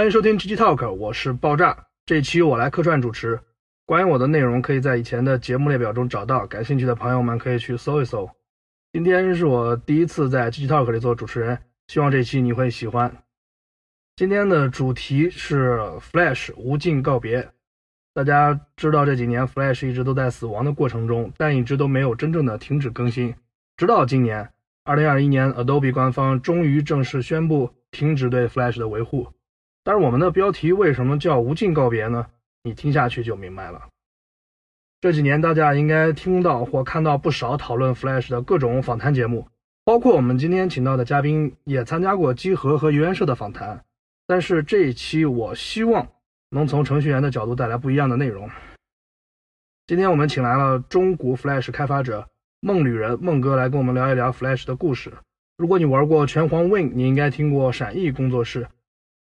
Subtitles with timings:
[0.00, 1.76] 欢迎收听 GG Talk，我是爆炸。
[2.06, 3.38] 这期我来客串主持。
[3.84, 8.26] 关于我的内容，可以在以前的节目列表中找到，感兴趣的朋友们可以去搜一搜。
[8.94, 11.58] 今天是我第一次在 GG Talk 里做主持人，
[11.88, 13.14] 希望这期你会喜欢。
[14.16, 15.78] 今天的主题是
[16.10, 17.50] Flash 无尽告别。
[18.14, 23.34] 大家知道这几年 Flash 一直都在死亡的过程中，但一直都没有真正的停止更新，
[23.76, 24.48] 直到今年。
[24.82, 29.28] 二零二一年，Adobe 官方终于正式宣布停止对 Flash 的维护。
[29.82, 32.26] 但是我们的标题为什么叫“无尽告别”呢？
[32.62, 33.88] 你听下去就明白了。
[35.00, 39.48] 这几年大家应该听到或看到不少讨论 Flash 的各种访谈节目，
[39.84, 43.82] 包括我们今天请到的嘉宾也参加过机核和游研社的访谈。
[44.26, 46.06] 但是这一期我希望
[46.50, 48.50] 能从程序员的角度带来不一样的内容。
[49.86, 52.28] 今天我们请来了中古 Flash 开发者。
[52.62, 55.10] 梦旅人梦哥来跟我们聊一聊 Flash 的故事。
[55.56, 58.68] 如果你玩过拳皇 Win，你应该听过闪翼工作室。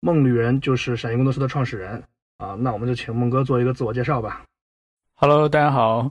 [0.04, 2.02] 梦旅人就是闪翼工作室的创始人
[2.36, 2.54] 啊。
[2.60, 4.44] 那我们就请梦哥做一个自我介绍吧。
[5.14, 6.10] Hello，大家好，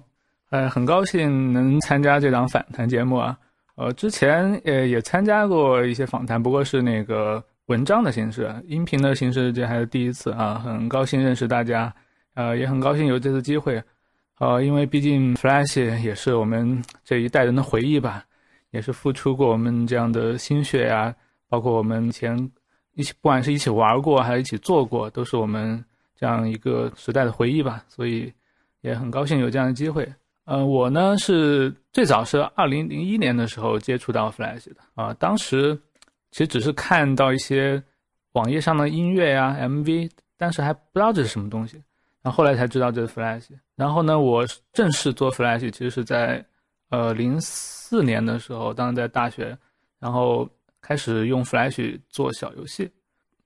[0.49, 3.37] 呃，很高兴能参加这档访谈节目啊。
[3.75, 10.55] 呃，之前呃也参加过一些访谈，不过是那个文章的形式，音频的形式这还是第一次啊。
[10.55, 11.93] 很高兴认识大家，
[12.33, 13.79] 呃，也很高兴有这次机会。
[14.39, 18.25] 呃，因为毕竟 Flash 也是我们这一代人的回忆吧，
[18.71, 21.13] 也是付出过我们这样的心血呀，
[21.47, 22.35] 包括我们前
[22.93, 25.83] 一起，不管是一起玩过还是一起做过，都是我们
[26.15, 27.83] 这样一个时代的回忆吧。
[27.87, 28.31] 所以
[28.81, 30.07] 也很高兴有这样的机会。
[30.45, 35.73] 呃，我呢是最早是二零零一年的时候接触到 Flash 的啊，当时
[36.31, 37.81] 其实只是看到一些
[38.33, 41.81] 网页上的音乐呀、MV，但是还不知道这是什么东西。
[42.21, 46.43] 然后后来才知道这是 Flash，然后呢，我正式做 Flash 其实是在，
[46.89, 49.57] 呃，零四年的时候，当时在大学，
[49.99, 50.49] 然后
[50.83, 52.91] 开始用 Flash 做小游戏，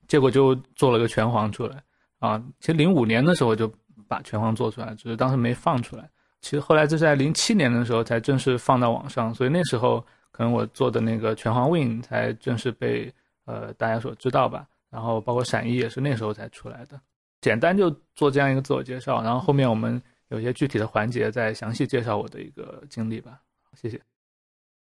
[0.08, 1.82] 结果就做了个拳皇出来，
[2.18, 3.72] 啊，其实零五年的时候就
[4.08, 6.10] 把拳皇做出来，只是当时没放出来。
[6.42, 13.14] 其实后来是在零七年的时候才正式放到网上，所以那时候可能我做的那个拳皇 Win 才正式被
[13.46, 17.00] 呃大家所知道吧，然后包括闪翼也是那时候才出来的。
[17.42, 23.40] 简单就做这样一个自我介绍，然后后面我们有些具体的环节再详细介绍我的一个经历吧。
[23.76, 24.02] 谢谢。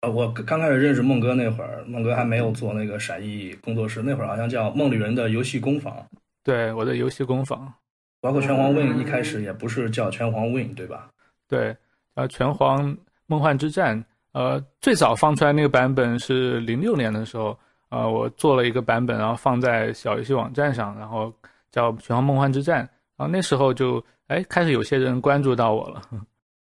[0.03, 5.95] 呃，我刚开始认识孟哥那会儿，孟哥还没有做那个闪翼工作室，那会儿好像叫梦旅人的游戏工坊。
[6.43, 7.73] 对，我的游戏工坊，
[8.19, 11.09] 包括拳皇 Win 一开始也不是叫拳皇 Win，对吧？
[11.47, 11.73] 对，
[12.15, 12.95] 呃，拳皇
[13.27, 14.03] 梦幻之战，
[14.33, 21.33] 呃，最早放出来那个版本是零六年的时候，呃，我做了一个版本，然后放在小游戏网站上，然后。
[21.71, 22.85] 叫《拳皇梦幻之战》，
[23.17, 26.03] 然后那时候就哎开始有些人关注到我了。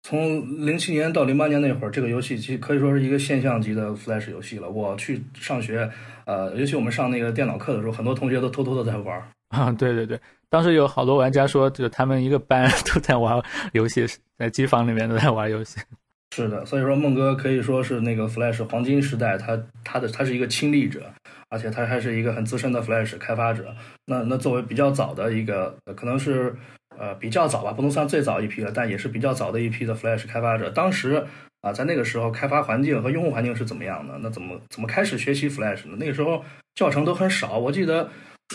[0.02, 4.70] 从零七年到零八年那会儿，这个游戏其实可以说是一个现象级的 Flash 游戏了。
[4.70, 5.90] 我去上学，
[6.26, 9.22] 呃，尤其我们上那个电脑课的时候，很多同学都偷偷的在玩。
[9.50, 13.42] 啊，对对对，当时有好多玩家说，就他们一个班 都在玩
[13.74, 14.06] 游戏，
[14.38, 15.80] 在机房里面都在玩游戏。
[16.36, 21.12] 是的，所以说孟哥可以说是那个 Flash 黄金时代，他他的他是一个亲历者。
[21.52, 23.74] 而且他还是一个很资深的 Flash 开发者。
[24.06, 26.56] 那那作为比较早的一个，可能是
[27.00, 30.70] 呃比较早吧，不能算最早一批了，但也是比较早的一批的 Flash 开发者。
[30.70, 31.26] 当时
[31.62, 34.20] 啊，在那个时候，开发环境和用户环境是怎么样的？
[34.22, 35.96] 那怎么怎么开始学习 Flash 呢？
[35.98, 36.44] 那个时候
[36.76, 37.58] 教程都很少。
[37.58, 38.10] 我记得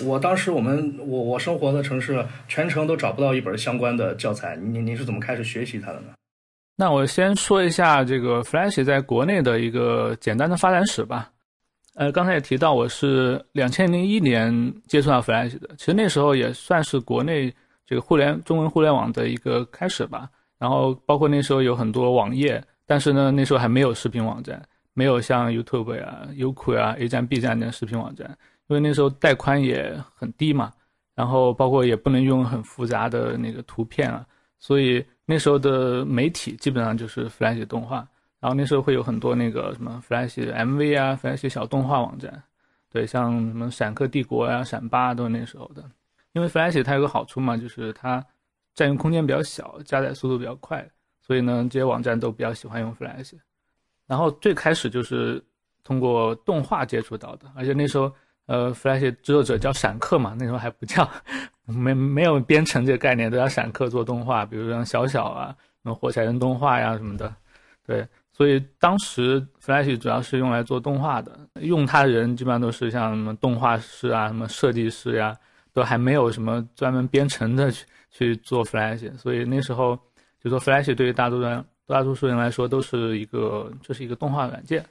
[0.04, 4.56] 我当时我们我我生活的城市全程都找不到一本相关的教材。
[4.56, 6.06] 你你是怎么开始学习它的呢？
[6.77, 11.31] 那我先说一下这个 Flash 在国内的一个简单的发展史吧。
[11.94, 14.50] 呃，刚才也提到我是两千零一年
[14.88, 17.54] 接触到 Flash 的，其实那时候也算是国内
[17.87, 20.28] 这个互联中文互联网的一个开始吧。
[20.59, 24.62] 然后包括那时候有很多网页，但是呢，那时候还没有视频网站，
[24.95, 28.28] 没有像 YouTube 呀、优酷呀、A 站、B 站的视频网站，
[28.69, 30.72] 因为那时候带宽也很低嘛。
[31.15, 34.27] 然后包括也不能用很复杂的那个图片啊，
[34.59, 38.07] 所以那时候的媒体基本上就是 Flash 动画。
[38.41, 42.42] 然后那时候会有很多那个什么 Flash MV 啊，Flash 小动画网站，
[42.91, 45.83] 对，像什么闪客帝国呀、闪八都是那时候的。
[46.34, 48.22] 因为 Flash 它有个好处嘛，就是它
[48.75, 50.86] 占用空间比较小，加载速度比较快，
[51.22, 53.33] 所以呢，这些网站都比较喜欢用 Flash。
[54.07, 55.42] 然后最开始就是
[55.83, 58.13] 通过动画接触到的，而且那时候
[58.47, 61.09] 呃，Flash 制作者叫闪客嘛，那时候还不叫
[61.65, 67.34] 没没有编程这个概念，都叫闪客做动画，比如像小小啊、什么火柴人动画呀什么的，
[67.87, 68.07] 对。
[68.37, 75.33] 所以当时 Flash 主要是用来做动画的，用它的人基本上都是像什么动画师啊、什么设计师呀，
[75.74, 79.15] 都还没有什么专门编程的去去做 Flash。
[79.18, 79.94] 所以那时候
[80.42, 84.82] 就说 Flash 对于大多数人大多数人来说都是一个这是一个动画软件，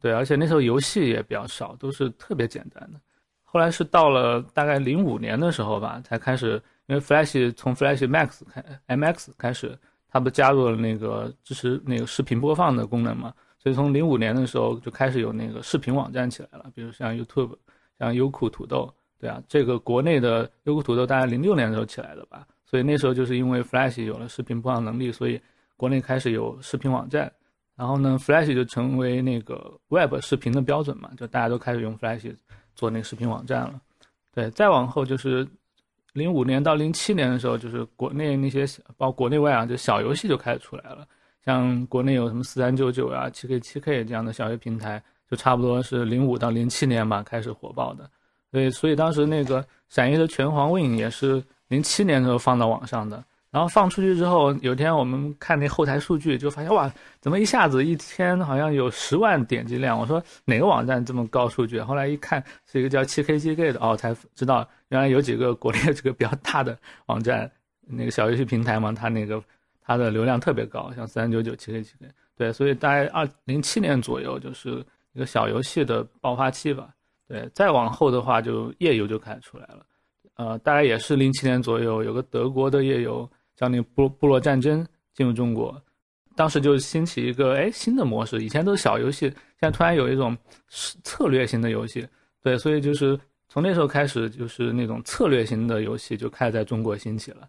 [0.00, 2.98] 对，而且那时候游戏也比较少，都是特别简单的。
[3.42, 8.62] 后来是到了大概零五年的时候吧，才开始，因为 Flash 从 Flash Max 开
[8.96, 9.76] MX 开始，
[10.10, 17.56] 它不加入了那个支持那个视频播放的功能嘛，所以从零五年的时候就开始有那个视频网站起来了，比如像 YouTube，
[17.98, 25.40] 像优酷土豆，对啊，这个国内的优酷土豆大概零六年的时候起来的吧，所以那时候就是因为 Flash 有了视频播放能力，所以
[25.76, 27.30] 国内开始有视频网站。
[27.74, 32.34] 然后呢，Flash 就成为那个 Web 视频的标准嘛，就大家都开始用 Flash
[32.74, 33.80] 做那个视频网站了。
[34.34, 35.46] 对，再往后就是
[36.12, 38.64] 零五年到零七年的时候，就是国内那些
[38.96, 41.06] 包括国内外啊，就小游戏就开始出来了。
[41.44, 48.10] 像国内有什么四三九九啊、七 K 七 K 这样的小游戏平台，就差不多是零五到零七年吧开始火爆的。
[48.50, 53.24] 对，所以当时那个闪夜的拳皇 Win 也是零七年的时候放到网上的。
[53.50, 59.98] 然后放出去之后，有一天我们看那后台数据，就发现哇，怎么一下子一天好像有十万点击量？
[59.98, 61.80] 我说哪个网站这么高数据？
[61.80, 67.50] 后来一看是一个叫七 KGK 的，哦，才知道原来有几个国内这个比较大的网站，
[67.86, 69.42] 那个小游戏平台嘛，它那个
[69.80, 72.06] 它的流量特别高，像三九九、七 K 七 K，
[72.36, 74.84] 对，所以大概二零七年左右就是
[75.14, 76.90] 一个小游戏的爆发期吧。
[77.28, 79.86] 对，再往后的话就页游就开始出来了，
[80.36, 83.28] 呃，大概也是零七年左右，有个德国的页游。
[83.58, 85.76] 叫那个部部落战争进入中国，
[86.36, 90.38] 当时就兴起一个哎新的模式，以前都是小游戏，现在突然有一种
[90.68, 92.06] 策略型的游戏，
[92.40, 97.48] 对，所以就是从那时候开始，就是那种策略型的游戏就开始在中国兴起了。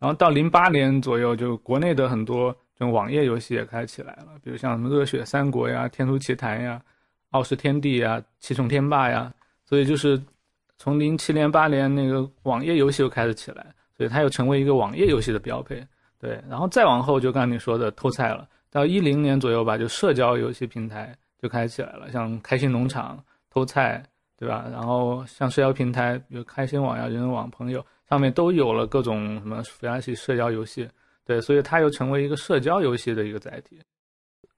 [0.00, 6.82] 然后到零八年左右，就国内的很多这种网页游戏也开始起来了，比如像什么《热血三国》呀、《天书奇谭》呀、
[7.30, 9.32] 《傲视天地》呀、《七重天霸》呀，
[9.64, 10.20] 所以就是
[10.76, 13.74] 从零七年八年那个网页游戏又开始起来。
[13.96, 15.84] 所以它又成为一个网页游戏的标配，
[16.20, 23.20] 对，然后再往后就刚你说的偷菜了，到一零年左右吧，就社交游戏平台就开始起来了，像开心农场、
[23.50, 24.00] 偷菜，
[24.38, 24.66] 对吧？
[24.70, 30.88] 然后像社交平台，比如开心网呀、人人网、朋友上面都有了各种什么 Flash 社交游戏，
[31.26, 33.80] 对，所以它又成为一个社交游戏的一个载体。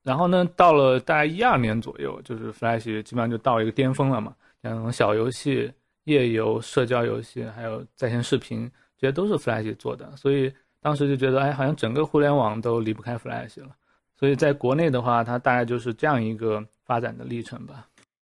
[0.03, 4.33] 然后呢，到了大概一二年左右，就是 Flash 基本上就到一个巅峰了嘛，
[4.63, 5.71] 像小游戏、
[6.05, 8.69] 页游、社交游戏，还有在线视频。
[8.97, 13.69] 这些都是 Flash 做的，所以当时就觉得，哎，好像整个互联网都离不开 Flash 了。
[14.15, 17.87] 所以在国内的话，它大概就是这样一个发展的历程吧。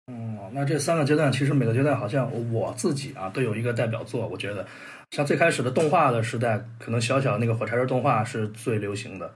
[0.08, 4.26] 嗯，那这三个阶段，其实每个阶段好像我自己啊都有一个代表作。
[4.26, 4.66] 我觉得，
[5.12, 9.34] 像最开始的动画的时代，可能小小那个火柴人动画是最流行的，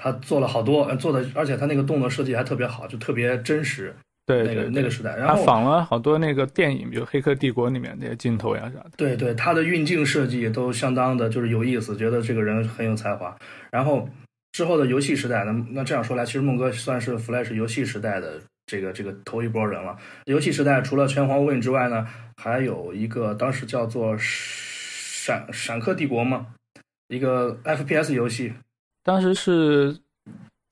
[0.00, 3.94] 他做了好多，做的，而且他那个动作设计还特别好，就特别真实。
[4.26, 8.90] 对那个那个时代，然后他仿了好多那个电影，比如《黑客帝国》里面那些镜头呀啥的。
[8.96, 13.36] 对对，他的运镜设计都相当的，就是有意思，觉得这个人很有才华。
[13.72, 14.08] 然后
[14.52, 19.96] 之后的游戏时代，那那这样说来，其实孟哥算是 Flash 游戏时代的这个这个头一波人了。
[20.26, 22.06] 游戏时代除了拳皇 Win 之外呢，
[22.36, 26.46] 还有一个当时叫做闪闪客帝国嘛，
[27.08, 28.52] 一个 FPS 游戏，
[29.10, 29.96] 当时是。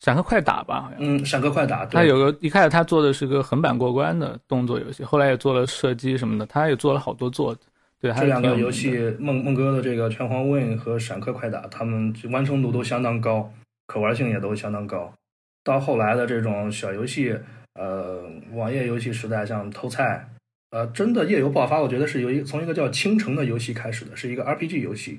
[0.01, 0.99] 闪客快打吧，好像。
[1.01, 1.85] 嗯，闪客快打。
[1.87, 7.53] 他有个一开始他做的是个横版过关的动作游戏，后来也做了射击什么的，他也做了好多做。
[8.01, 13.53] 对，这两个游戏，梦梦哥的这个拳皇 Win 和闪客快打，他们完成度都相当高，
[13.89, 15.13] 可玩性也都相当高。
[15.65, 17.37] 到后来的这种小游戏，
[17.75, 20.29] 呃，网页游戏时代，像偷菜，
[20.71, 25.19] 呃，真的页游爆发，我觉得是由一从一个叫倾城的游戏开始的，是一个 RPG 游戏，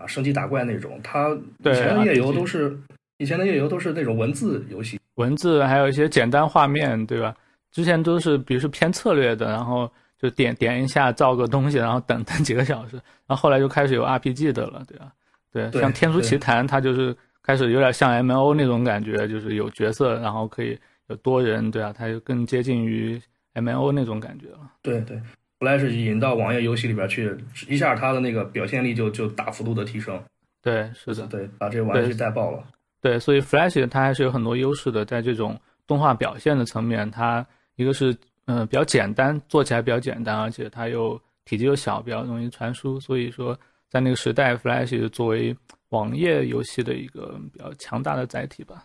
[0.00, 0.98] 啊，升级打怪那种。
[1.02, 2.76] 它以前的页游都是。
[3.18, 7.34] 以前的页游都是那种文字游戏，文字还有一些简单画面，对吧？
[7.70, 9.86] 之前都是比如说偏策略的，然后
[10.18, 15.12] 就点点一下造个东西，然后等 等几个小时，然后后来就开始有 RPG 的了，对吧？
[15.52, 20.78] 对，像《天书奇谭》，它就是开始有点像 MO 那种感觉，就是有角色，然后可以
[21.08, 23.20] 有多人，对啊，它就更接近于
[23.52, 24.60] MO 那种感觉了。
[24.80, 25.20] 对对，
[25.60, 27.36] 后来是引到网页游戏里边去，
[27.68, 30.20] 一下它的那个表现力就就大幅度的提升。
[30.62, 32.64] 对，是的，对，把这个玩具带爆了。
[33.02, 42.98] 对，所以 Flash 它还是有很多优势的，在这种动画表现的层面，它一个是嗯比较简单，做起来比较简单，而且它又体积又小，比较容易传输。
[42.98, 45.54] 所以说，在那个时代，Flash 作为
[45.90, 48.84] 网页游戏的一个比较强大的载体吧。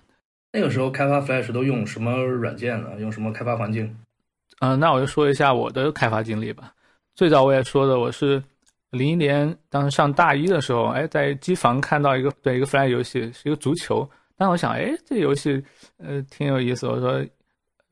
[0.51, 2.89] 那个时候开发 Flash 都用什么软件呢？
[2.99, 3.95] 用什么开发环境？
[4.59, 6.73] 嗯，那我就说一下我的开发经历吧。
[7.15, 8.41] 最早我也说的，我是。
[8.91, 14.09] 零一年当时上大一的时候，哎，在机房看到一个对一个 Flash 游戏，是一个足球。
[14.37, 15.61] 但我想，哎，这游戏
[15.97, 16.87] 呃挺有意思。
[16.87, 17.21] 我说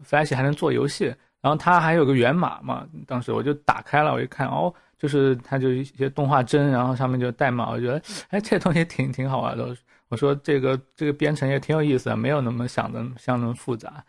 [0.07, 2.87] ，Flash 还能做游戏，然后它还有个源码嘛。
[3.05, 7.69] 当时我就打开了，我一看，哦，就是它就一些动画帧，然后上面就代码。
[7.69, 9.75] 我觉得，哎，这东西挺挺好玩的。
[10.07, 14.01] 我说这个这个编程也挺有意思的，没有那么想的像那么复杂。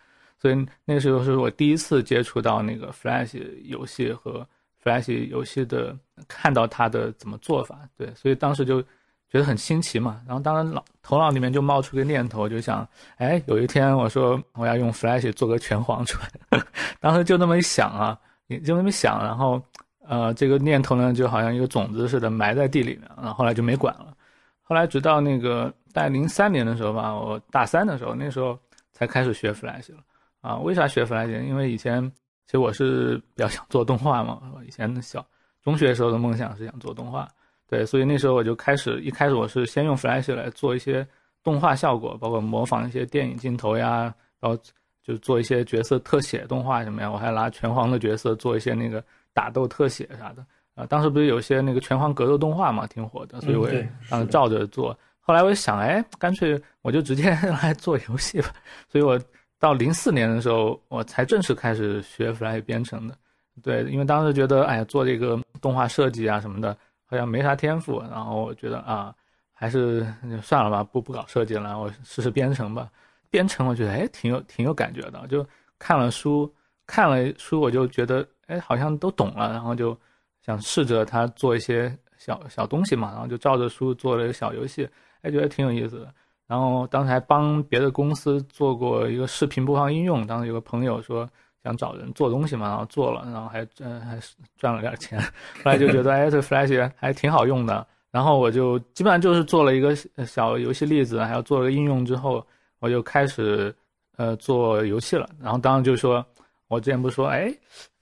[0.44, 4.46] 所以那时候是我第一次接触到那个 Flash 游戏和。
[4.84, 5.96] Flash 游戏的，
[6.28, 8.82] 看到它的怎么做法，对，所以当时就
[9.30, 10.20] 觉得很新奇嘛。
[10.26, 12.86] 然后当然脑头脑里面就冒出个念头，就想，
[13.16, 16.18] 哎，有一天我说我要用 Flash 做个拳皇出
[16.50, 16.62] 来，
[17.00, 19.58] 当时就那么一想啊，也就那么想，然后
[20.06, 24.14] 呃，这个念头呢就好像一个种子似的埋在地里面，然后后来就没管了。
[24.60, 28.58] 后来直到那个在零三年的时候吧，我大三的时候，那时候
[28.92, 29.98] 才开始学 Flash 了
[30.44, 30.56] 啊。
[30.58, 31.42] 为啥学 Flash？
[31.42, 32.12] 因为以前。
[32.46, 35.24] 其实我是比较想做动画嘛，以前小
[35.62, 37.26] 中学时候的梦想是想做动画，
[37.66, 41.08] 对，所以那时候我就开始，一开始我是先用 Flash 来做一些
[41.42, 44.62] 动画效果，包括模仿一些电影镜头呀，然后
[45.02, 50.84] 就做一些角色特写动画什么呀，我还拿拳皇的角色做一些那个打斗特写啥的啊。
[50.84, 54.94] 当时不是有些那个拳皇格斗动画嘛，挺火的，所以我也当时照着做。
[55.18, 57.30] 后来我就想，哎，干脆我就直接
[57.62, 58.48] 来做游戏吧，
[58.86, 59.18] 所以我。
[59.64, 63.16] 到零四年的时候，我才正式开始学 Flash 编程的。
[63.62, 67.98] 对，因为当时觉得，哎呀，做这个动画设计啊什么的，好像没啥天赋。
[68.10, 69.14] 然后我觉得啊，
[69.54, 70.06] 还是
[70.42, 72.90] 算了吧，不不搞设计了，我试试编程吧。
[73.30, 75.26] 编程我觉得，哎，挺有挺有感觉的。
[75.28, 75.46] 就
[75.78, 76.54] 看了书，
[76.86, 79.50] 看了书，我就觉得，哎，好像都懂了。
[79.50, 79.98] 然后就
[80.44, 84.86] 想试着他做一些小小东西嘛，然后就照着书做了一个小游戏，
[85.22, 86.14] 哎，觉得挺有意思的。
[86.46, 91.28] 然后当时还帮别的公司做过一个视频播放应用，当时有个朋友说
[91.62, 94.18] 想找人做东西嘛，然后做了，然后还赚还
[94.56, 95.18] 赚了点钱。
[95.62, 97.86] 后来就觉得 哎，这 Flash 还挺好用的。
[98.10, 99.96] 然后我就基本上就是做了一个
[100.26, 102.46] 小游戏例子，还有做了个应用之后，
[102.78, 103.74] 我就开始
[104.16, 105.28] 呃做游戏了。
[105.40, 106.24] 然后当时就说，
[106.68, 107.52] 我之前不是说哎，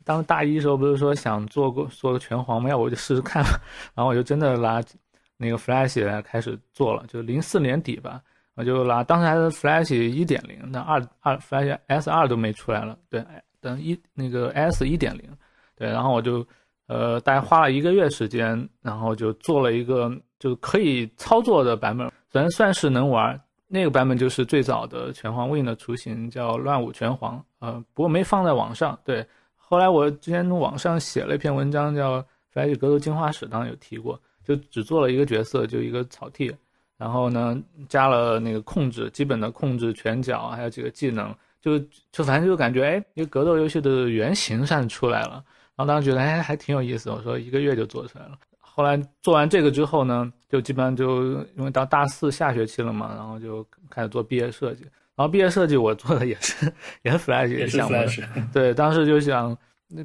[0.05, 2.69] 当时大一时候不是说想做过做个拳皇吗？
[2.69, 3.59] 要不我就试试看吧。
[3.95, 4.83] 然后我就真的拿
[5.37, 8.21] 那个 Flash 开始做了，就零四年底吧。
[8.55, 13.25] 我就拿当时还是 Flash 一点零，那二二 Flash S 二都没出来了，对，
[13.61, 15.25] 等一那个 S 一点零，
[15.75, 16.47] 对，然后我就
[16.87, 36.55] 呃大概花了一个月时间，然后就做了一个就可以操作的版本，虽然算是能玩，那个版本就是最早的拳皇 Win 的雏形，叫乱舞拳皇，呃，不过没放在网上，对，后来我之前网上写了一篇文章叫 Flash 格斗进化史，当时有提过，就只做了一个角色，就一个草剃。
[37.03, 41.77] 然后呢，加了那个控制，基本的控制拳脚，还有几个技能，就
[42.13, 45.43] 就反正就感觉，哎，一个格斗游戏的原型算是出来了。
[45.75, 47.11] 然后当时觉得，哎，还挺有意思。
[47.11, 48.39] 我说一个月就做出来了。
[48.61, 54.85] 后来做完这个之后呢，就基本上就因为到大四下学期了嘛，然后就开始做毕业设计。
[55.17, 57.99] 然后毕业设计我做的也是 也是 Flash 项目，
[58.53, 59.59] 对，当时就想，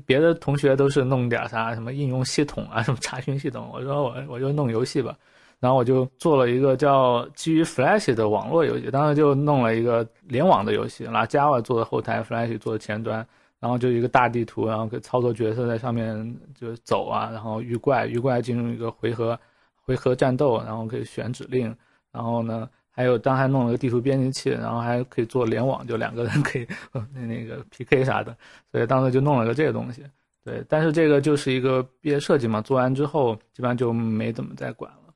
[0.03, 5.15] 别的同学都是弄点啥什么应用系统啊，什么查询系统，我说我我就弄游戏吧。
[5.59, 13.25] 然后我就做了一个叫基于 Flash 的网络游戏，当时就弄了一个联网的游戏，拿 Java 做的后台，Flash 做的前端，
[13.59, 19.39] 然后就一个大地图，然后可以操作角色在上面就走啊，然后遇怪，遇怪进入一个回合，
[19.81, 21.75] 回合战斗，然后可以选指令，
[22.11, 26.67] 然后呢，还有当还弄了个地图编辑器，然后还可以做联网，就两个人可以
[27.11, 28.37] 那那个 PK 啥的，
[28.71, 30.03] 所以当时就弄了个这个东西，
[30.45, 35.06] 对，但是这个就是一个毕业设计嘛，做完之后基本上就没怎么再管了。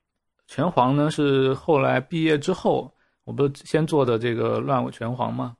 [0.51, 2.93] 拳皇呢是后来毕业之后，
[3.23, 5.55] 我不是先做的这个乱舞拳皇嘛，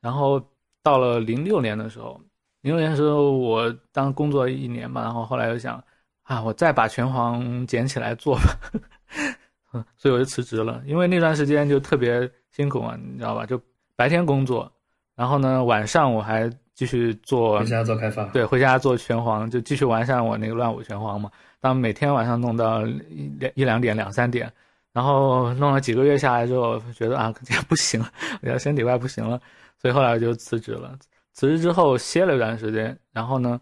[0.00, 0.40] 然后
[0.84, 2.20] 到了零六年的时候，
[2.60, 5.82] 零六年的时候我当工作一年嘛，然后后来又想，
[6.22, 13.44] 啊，我再把拳皇捡起来做吧， 所以我就辞职了，因为那段时间就特别辛苦嘛，你知道吧？
[13.44, 13.60] 就
[13.96, 14.70] 白天工作，
[15.16, 21.28] 然后呢晚上我还继续做，回家做开发，对，回家做拳皇，就继续完善我那个乱舞拳皇嘛。
[21.66, 24.48] 当每天晚上弄到一两一两点两三点，
[24.92, 28.00] 然后弄了几个月下来之后，觉得啊，这样不行，
[28.40, 29.40] 我觉得身体快不行了，
[29.76, 30.96] 所以后来就辞职了。
[31.32, 33.60] 辞职之后歇了一段时间，然后呢，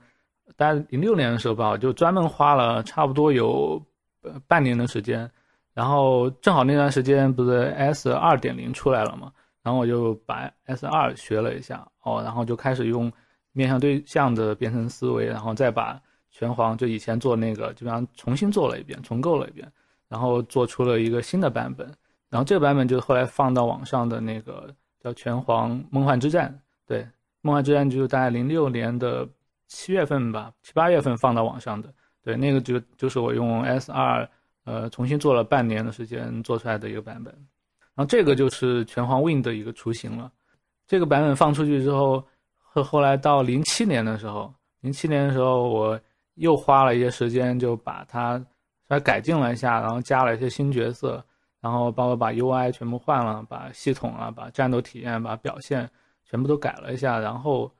[0.54, 3.82] 大概零六年的时候吧，我就专门花了差不多有
[4.46, 5.30] 半年的时间，
[5.72, 9.32] 然后正好那段时间不是 S 二点零出来了嘛，
[9.62, 13.10] 然后我就把 S 二学了一下，哦，然后就开始用
[13.52, 15.98] 面向对象的编程思维，然后再把。
[16.36, 19.70] 拳皇就以前做那个，基本上重新做了一遍，重构了一遍，
[20.08, 21.86] 然后做出了一个新的版本。
[22.28, 24.68] 然后这个版本就是后来放到网上的那个
[25.00, 26.50] 叫《拳皇梦幻之战》。
[26.88, 27.02] 对，
[27.42, 29.24] 《梦幻之战》就是大概零六年的
[29.68, 31.88] 七月份吧，七八月份放到网上的。
[32.20, 34.28] 对，那个就就是我用 S 二
[34.64, 37.32] 呃重新做了半年的时间做出来的一个版本。
[37.94, 40.32] 然后这个就是拳皇 Win 的一个雏形了。
[40.84, 42.24] 这个版本放出去之后，
[42.58, 46.00] 后后来到零七年的时候，零七年的时候我。
[46.34, 48.38] 又花了一些时间，就把它
[48.88, 51.24] 稍微改进了一下，然后加了一些新角色，
[51.60, 55.88] 然后包括把 UI 全部换了，把系统啊、把战斗体验、把表现
[56.24, 57.70] 全部都改了一下，然后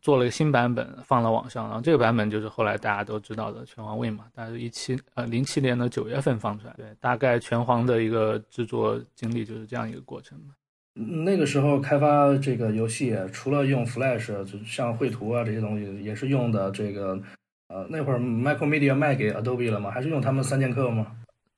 [0.00, 6.74] 做了一个新版本放到网上，然后这个版本就是后来大家都知道的拳皇 Win 嘛，大概是一七呃零七年的九月份放出来。
[6.76, 10.54] 对，大概拳皇的一个制作经历就是这样一个过程嘛。
[10.94, 17.20] 那个时候开发这个游戏，除了用 Flash，就像绘图啊这些东西，也是用的这个
[17.68, 19.90] 呃那会儿 Micromedia 卖给 Adobe 了吗？
[19.90, 21.06] 还是用他们三剑客吗？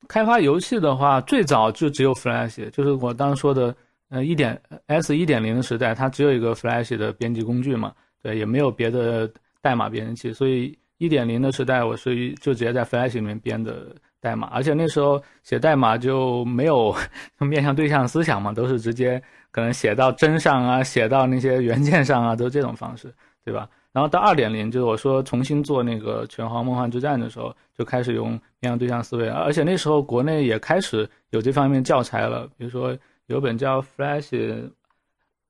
[0.07, 3.75] 开发游戏的话，最早就只有 Flash，就是我刚说的
[4.09, 9.29] 呃一点 S 一点零的时代，它只有一个 Flash 的编辑工具嘛，对，也没有别的
[9.61, 13.95] 代码编辑器，所以一点零的时代我是就直接在 Flash 里面编的。
[14.21, 16.93] 代码，而且那时候写代码就没有
[17.39, 23.09] 面向对象思想嘛，都是直接可能写到帧上啊，写到那些元件上啊，都是这种方式，
[23.45, 23.69] 对吧？
[23.91, 28.29] 然后到二点零，就是我说重新做那个《拳皇梦幻之战》的时候，就开始用
[28.59, 34.69] 面向对象思维，而且那时候国内也开始有这方面教材了，比如说有本叫《Flash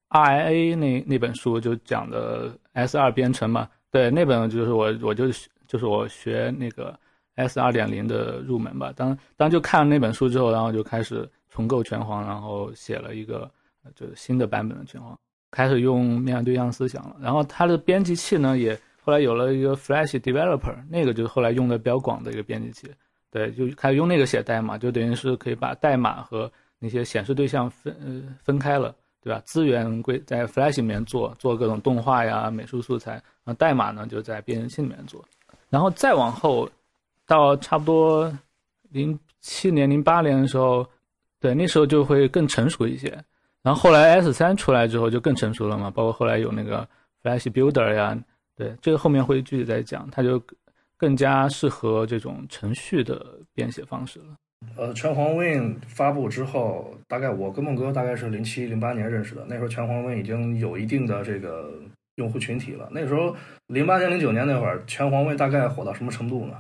[0.10, 5.26] RIA》那那本书，就讲的 S 二编程嘛，对，那本就是我我就
[5.68, 6.98] 就是我学那个。
[7.36, 13.50] S 二点零的入门吧，当当就看了那本书之后，然后就开始重构拳皇，然后写了一个
[13.96, 15.18] 就是新的版本的拳皇，
[15.52, 17.16] 开始用面向对象思想了。
[17.22, 22.92] 然后它的编辑器呢，也后来有了一个 Flash Developer，那个就是后来用的比较广的一个编辑器。
[23.32, 29.42] 对，就开始用那个写代码，就等于是可以把代码和那些显示对象分分开了，对吧？
[29.46, 35.24] 资源归在 Flash 里面做做各种动画呀、美术素材，那代码呢就在编辑器里面做，
[35.70, 36.70] 然后再往后。
[37.28, 38.36] 到差不多
[38.90, 40.84] 零七年、零八年的时候，
[41.40, 43.24] 对，那时候就会更成熟一些。
[43.62, 46.88] 然后后来 S 三出来之后就更成熟了嘛，包括后来有那个
[47.22, 48.18] Flash Builder 呀，
[48.56, 50.42] 对，这个后面会具体再讲，它就
[50.98, 54.26] 更加适合这种程序的编写方式了。
[54.76, 61.72] 呃，拳皇 Win 发布之后，大概我跟孟哥大概是零七、零八年认识的，那时候拳皇 Win 已经有一定的这个
[62.16, 62.90] 用户群体了。
[62.92, 63.36] 那时候
[63.68, 66.58] 零八年、零九年那会儿，拳皇 Win 大概火到什么程度呢？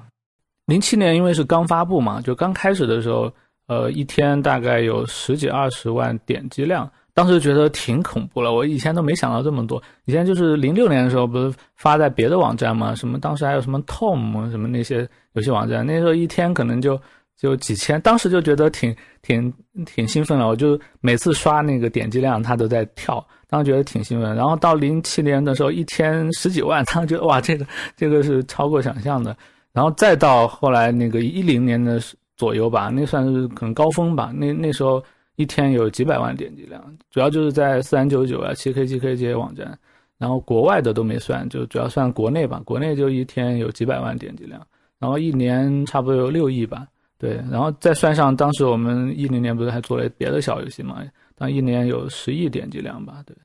[0.67, 3.33] 零七年因为是刚发布嘛，就刚开始的时候，
[3.69, 8.51] 呃，一天大概有十几二十万点击量，当时觉得挺恐怖了。
[8.51, 9.79] 我以前都没想到这么多。
[10.05, 16.99] 以前就是零六年的时候，不是发在别的网站吗，什么当时还有什么 Tom 什么那些游戏网站，那时候一天可能就
[17.37, 19.53] 就几千，当时就觉得挺挺
[19.85, 20.47] 挺兴奋了。
[20.47, 24.35] 我就每次刷那个点击量，它都在跳，当时觉得挺兴奋。
[24.35, 27.63] 然后到零七年的时候，一天十几万，当时觉得哇，这个
[27.95, 29.37] 这个是超过想象的。
[29.71, 32.01] 然后再到后来那个一零年的
[32.39, 34.31] 左右吧，那算是可能高峰吧。
[34.33, 35.03] 那那时候
[35.35, 39.77] 一天有几百万点击量，主要就是在四三九九啊、七 K、七 K 这些网站，
[40.17, 42.61] 然后国外的都没算，就主要算国内吧。
[42.63, 44.65] 国内就一天有几百万点击量，
[44.99, 46.87] 然后一年差不多有六亿吧。
[47.17, 51.03] 对，然后再算上当时我们一零年不是还做了别的小游戏嘛，
[51.35, 53.21] 当一年有十亿点击量吧。
[53.25, 53.35] 对。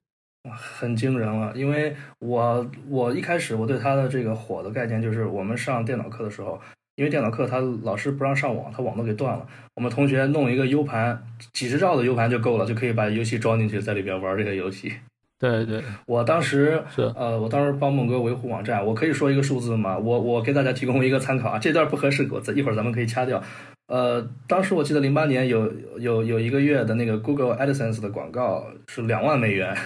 [0.53, 6.61] 很惊人了，因为我我一开始我对他的这个火的概念就是我们上电脑课的时候，
[6.97, 14.93] 因为电脑课他老师不让上网，他网都给断了，我们同学弄一个 U 盘，几十兆的 U 盘就够了，就可以把游戏装进去，在里边玩这个游戏。
[15.37, 19.99] 对对，我当时是呃，我当时帮孟哥维护网站，我可以说一个数字吗？
[19.99, 23.43] 我我给大家提供一个参考啊，这段不合适，我一会儿咱们可以掐掉。
[23.89, 29.77] 呃，当时我记得零八年有有有一个月的那个 Google AdSense 的广告是两万美元，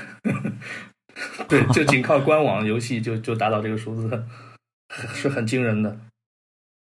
[1.49, 4.23] 对，就仅靠官网游戏就就达到这个数字，
[5.15, 5.97] 是很惊人的。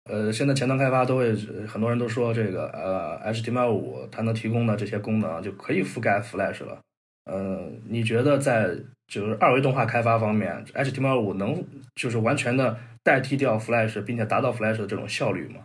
[0.09, 1.33] 呃，现在前端开发都会
[1.67, 6.77] 很多人都说这个呃 HTML5 它能提供的这些功能就可以覆盖 Flash 了。
[7.25, 8.69] 呃，你觉得在
[9.07, 11.63] 就是二维动画开发方面，HTML5 能
[11.95, 15.61] 就是完全的代替掉 Flash，并且达到 Flash 的这种效率吗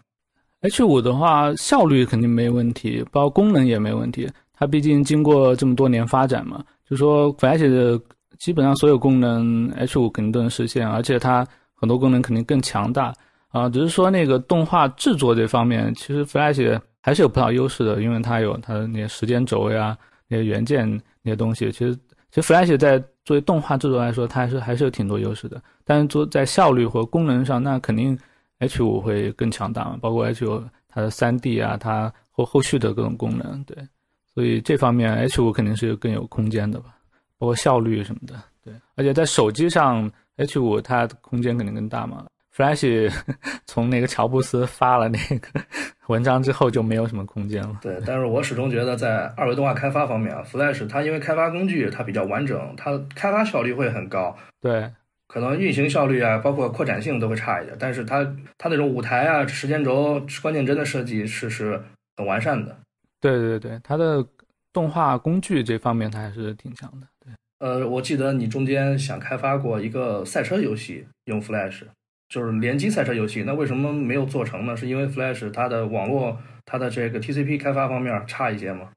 [0.62, 4.26] ？H 五的话，效率肯定没问题，包功能也没问题。
[4.54, 8.00] 它毕竟经过这么多年发展嘛，就说 Flash 的
[8.38, 13.12] 基本上所有功能 H 五肯定都能实现，而且它很多功能肯定更强大
[13.50, 13.68] 啊。
[13.68, 20.88] 只是说那个动画制作这方面，其实 Flash 还是有不少优势的，因为它有它的那些时间轴呀、那些元件
[21.22, 21.70] 那些东西。
[21.70, 21.94] 其实，
[22.30, 25.62] 其实 Flash 在作为动画制作来说，它还是还是有挺多优势的。
[25.84, 28.18] 但是做在效率和功能上，那肯定。
[28.62, 29.96] H 五会更强大嘛？
[30.02, 33.74] 包括 H 五它的三 D 啊，它后后续的各种功能，对，
[34.34, 36.94] 所以这方面 H 五肯定是更有空间的吧？
[37.38, 38.74] 包括效率什么的，对。
[38.96, 42.26] 而且在手机上，H 五它空间肯定更大嘛。
[42.60, 43.10] Flash
[43.64, 45.48] 从那个乔布斯发了那个
[46.08, 47.78] 文章之后，就没有什么空间了。
[47.80, 54.36] 对，但是我始终觉得在二维动画开发方面啊，Flash 它因为开发工具它比较完整，它开发效率会很高。
[54.60, 54.92] 对。
[55.26, 58.24] 可能运行效率啊，包括扩展性都会差一点，但是它
[58.58, 61.80] 它那种舞台啊、时间轴、关键帧的设计是是
[62.16, 62.76] 很完善的。
[63.20, 64.26] 对对对，它的
[64.72, 67.06] 动画工具这方面它还是挺强的。
[67.24, 71.82] 对，呃，我记得你中间想开发过一个赛车游戏用 Flash，
[72.30, 74.76] 就是联机赛车游戏，那为什么没有做成呢？
[74.76, 78.88] 是因为 Flash 它的网络、它的这个 TCP 开发方面差一些吗？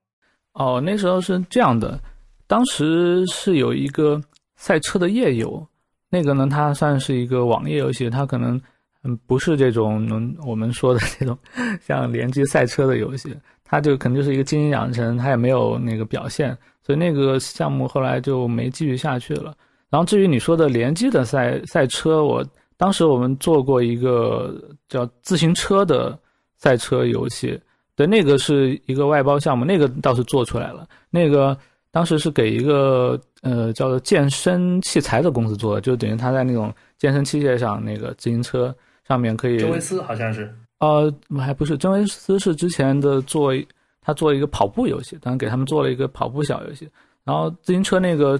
[0.53, 1.99] 哦，那时候是这样的，
[2.45, 4.21] 当时是有一个
[4.55, 5.67] 赛车的页游，
[6.09, 8.61] 那个呢，它算是一个网页游戏，它可能
[9.03, 11.35] 嗯不是这种能我们说的这种
[11.81, 16.55] 像联机赛车的游戏，它就可能就是一个经营养成，它也没有那个表现。
[16.85, 19.55] 所以那个项目后来就没继续下去了。
[19.89, 22.45] 然后至于你说的联机的赛赛车，我
[22.83, 26.19] 当时我们做过一个叫自行车的
[26.57, 27.57] 赛车游戏，
[27.95, 30.85] 对，那个是一个外包项目，那个倒是做出来了。
[31.09, 31.57] 那个
[31.91, 38.75] 当时是给一个呃叫做健身器材的公司做的，就等于他在那种健身器械上那个自行车
[39.07, 39.59] 上面可以。
[39.59, 40.53] 真维斯好像是。
[40.79, 43.53] 呃，还不是真维斯是之前的做。
[44.01, 46.85] 他做一个跑步游戏，当时给他们做了一个跑步小游戏。
[47.23, 48.37] 然后自行车那个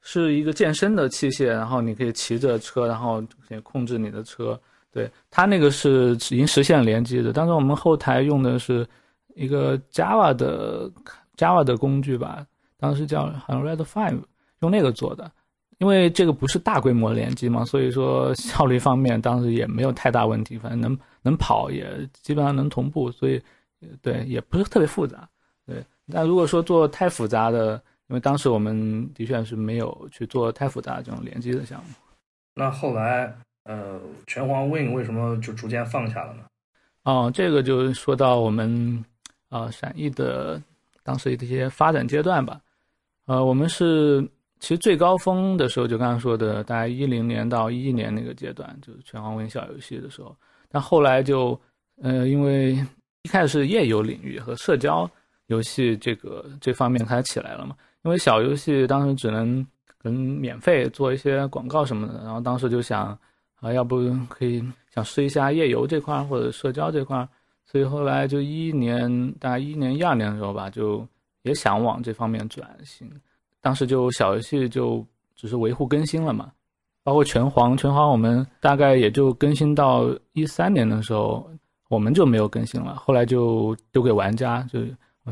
[0.00, 4.58] 是一个健身的器械，然后你可以骑着车，然后可以控制你的车。
[4.92, 7.32] 对它那个是已经实现联机的。
[7.32, 8.86] 当时我们后台用的是
[9.34, 10.90] 一个 Java 的
[11.36, 12.44] Java 的工具吧，
[12.76, 14.20] 当时叫好像 Red Five，
[14.60, 15.30] 用那个做的。
[15.78, 23.40] 因为这个不是大规模联机嘛，所以说效率方面当时也没有太大问题，反正能能跑也基本上能同步，所以。
[24.02, 25.26] 对，也不是特别复杂。
[25.66, 31.90] 对，那如果说做太复杂的，因为当时我们的确是没有去做太复杂这种联机的项目。
[32.56, 36.42] 那后来，呃，拳皇 Win 为什么就逐渐放下了呢？
[37.04, 39.04] 哦，这个就说到我们
[39.48, 40.60] 啊闪翼的
[41.04, 42.60] 当时的一些发展阶段吧。
[43.26, 44.20] 呃，我们是
[44.58, 50.36] 其实最高峰的时候，就刚刚说的，大概一零年到一一年那个阶段，就是拳皇 Win 小游戏的时候。
[50.68, 51.58] 但后来就，
[52.02, 52.72] 呃，因为
[53.22, 55.08] 一开始是页游领域和社交
[55.46, 57.76] 游戏这个这方面开始起来了嘛？
[58.02, 59.66] 因为小游戏当时只能
[59.98, 63.18] 跟免费做一些广告什么的，然后当时就想
[63.60, 67.28] 啊，要不可以想试一下夜游这块或者社交这块，
[67.66, 71.06] 所以后来就一一年大概一一年一二年的时候吧，就
[71.42, 73.10] 也想往这方面转型。
[73.60, 75.04] 当时就小游戏就
[75.36, 76.50] 只是维护更新了嘛，
[77.02, 81.50] 包括拳皇，拳皇我们大概也就更新到一三年的时候。
[81.90, 84.78] 我们就没有更新了，后来就丢给玩家，就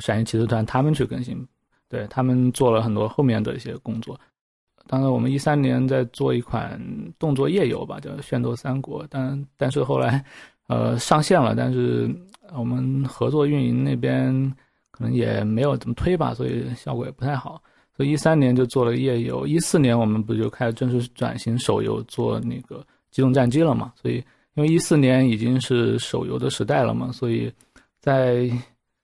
[0.00, 1.46] 闪翼骑士团他们去更新，
[1.88, 4.18] 对他们做了很多后面的一些工作。
[4.86, 6.80] 当然，我们一三年在做一款
[7.18, 10.24] 动作页游吧，叫《炫斗三国》，但但是后来，
[10.66, 12.08] 呃，上线了，但是
[12.56, 14.32] 我们合作运营那边
[14.90, 17.62] 可能也没有怎么推吧，所以效果也不太好。
[17.96, 23.92] 所以一三年就做了页游，一四年我们不就开始正式转型手游，做那个机动战机了嘛？
[24.00, 24.22] 所以。
[24.54, 27.48] 因为一四年已经是手游的时代了嘛，所以
[28.00, 28.50] 在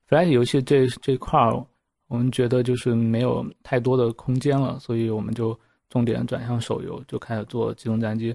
[0.09, 1.65] Flash 游戏这这块儿，
[2.09, 8.35] 我们觉得就是没有太多的空间了，所以我们就重点转向手游，就开始做机动战机。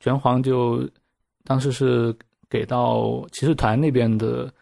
[0.00, 0.88] 拳皇就
[1.44, 2.14] 当时是
[2.50, 4.52] 给到骑士团那边的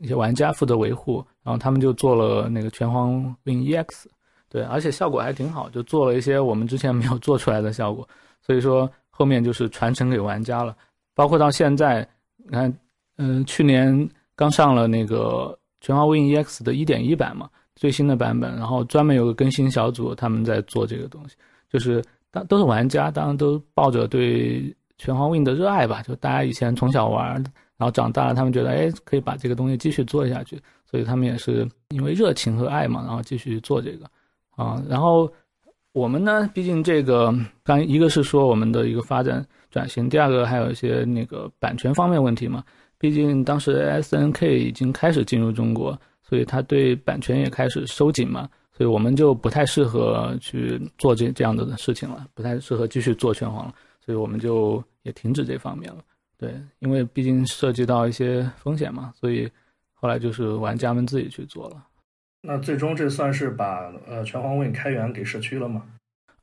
[0.00, 4.04] 一些玩家负责维护，然后他们就做了那个拳皇 Win EX，
[4.48, 8.08] 对，而且效果还挺好，就做了一些我们之前没有做出来的效果，
[8.40, 10.76] 所以说后面就是传承给玩家了。
[11.14, 12.72] 包括到现在，你看，
[13.16, 21.36] 嗯，去年刚上了那个拳皇 Win EX 的一点一版嘛，最新的版本，然后专门有个更新小组，他们在做这个东西，
[21.70, 27.34] 就是当都是玩家，当然都抱着对全华 Win 的热爱吧，就大家以前从小玩，
[27.76, 30.60] 然后长大了，他们觉得，哎，可以把这个东西继续做下去，
[30.90, 34.06] 所以他们也是因为热情和爱嘛，然后继续做这个，
[34.56, 35.30] 啊，然后
[35.92, 39.46] 我们呢，毕竟这个刚一个是说我们的一个发展。
[39.68, 42.64] 转型，第二个还有一些那个版权方面问题嘛，
[42.96, 55.98] 毕竟当时 S N K 已经开始进入中国，所以它对版权也开始收紧嘛，所以我们就不太适合去做这这样的事情了，不太适合继续做拳皇了，所以我们就也停止这方面了。
[56.36, 59.48] 对，因为毕竟涉及到一些风险嘛，所以
[59.94, 61.82] 后来就是玩家们自己去做了。
[62.42, 65.82] 那最终这算是把呃拳皇 Win 开源给社区了吗？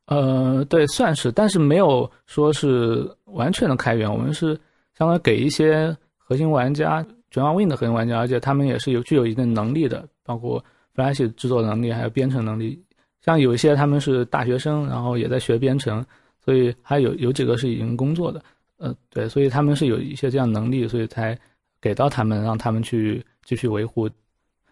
[0.07, 4.11] 呃，对，算是，但是没有说是完全的开源。
[4.11, 4.53] 我们是
[4.97, 10.63] 相当于给一些核心玩家，全网 Win 的核心玩家，而且他们也是有具有一定能力的，包括
[10.95, 12.79] Flash 制作能力，还有编程能力。
[13.21, 16.05] 像有一些他们是大学生，然后也在学编程，
[16.45, 18.39] 所以还有有几个是已经工作的。
[18.77, 21.35] 呃，对，所以他们是有一些这样能力，所以才
[21.81, 24.07] 给到他们，让他们去继续维护。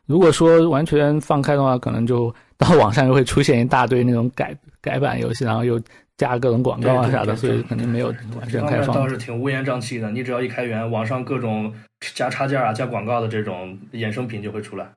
[0.06, 5.82] 如果说完全放开的话，可能就到网上又会出现一大堆那种改改版游戏，然后又
[6.21, 8.95] 加各种广告啊啥的，所以肯定没有完全开放。
[8.95, 11.73] 倒是挺乌烟瘴气的，你只要一开源，网上各种
[12.13, 14.88] 加插件啊、加广告的这种衍生品就会出来。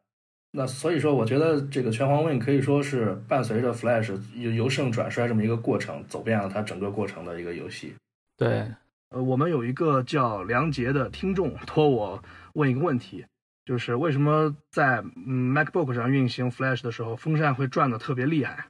[0.50, 7.94] 那所以说，我觉得这个拳皇 Win 可以说是伴随着 Flash 由由盛转衰这么一个过程，走遍了它整个过程的一个游戏。
[8.36, 8.66] 对，
[9.08, 13.24] 呃，我们有一个叫梁杰的听众托我问一个问题，
[13.64, 18.66] 就是为什么在嗯 MacBook 上运行 Flash 的时候，风扇会转的特别厉害？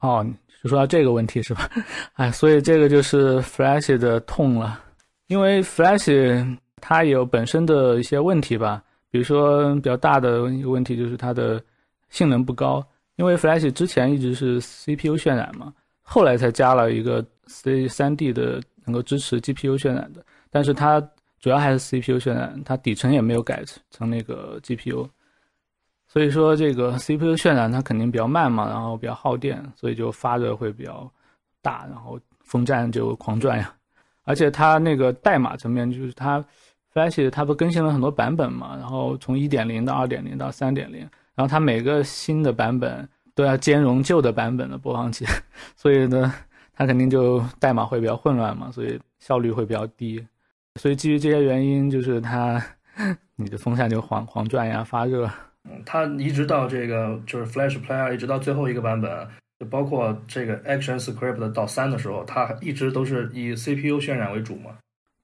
[0.00, 0.24] 哦，
[0.62, 1.70] 就说到这个问题是吧？
[2.14, 4.80] 哎，所以这个就是 Flash 的痛了，
[5.28, 11.62] 因为 Flash 它有本身的一些问题吧，比如说比较大的一个问题就是它的
[12.10, 12.84] 性能不高，
[13.16, 21.00] 因为 Flash 之前一直是 CPU 渲染嘛，后来才加了一个 C 三 D 的能够支持 GPU 渲染的，但是它
[21.40, 25.08] 主要还是 CPU 渲染，它底层也没有改成那个 GPU。
[26.08, 31.08] 所以说，这个 CPU 渲染它肯定比较慢嘛，然后比较耗电，所以就发热会比较
[31.60, 33.72] 大，然后风扇就狂转呀。
[34.24, 36.42] 而且它那个代码层面，就是它
[36.94, 45.26] Flash 它不更新了很多版本嘛，然后从1.0到2.0到3.0，然后它每个新的版本都要兼容旧的版本的播放器，
[45.76, 46.32] 所以呢，
[46.74, 50.26] 它肯定就代码会比较混乱嘛，所以效率会比较低。
[50.76, 52.62] 所以基于这些原因，就是它
[53.36, 55.30] 你的风扇就狂狂转呀，发热。
[55.86, 59.26] 它一直到这个就是 Flash Player，一直到最后一个版本，
[59.58, 64.76] 就包括这个 Action Script 到三的时候，它一直都是以 CPU 渲染为主嘛。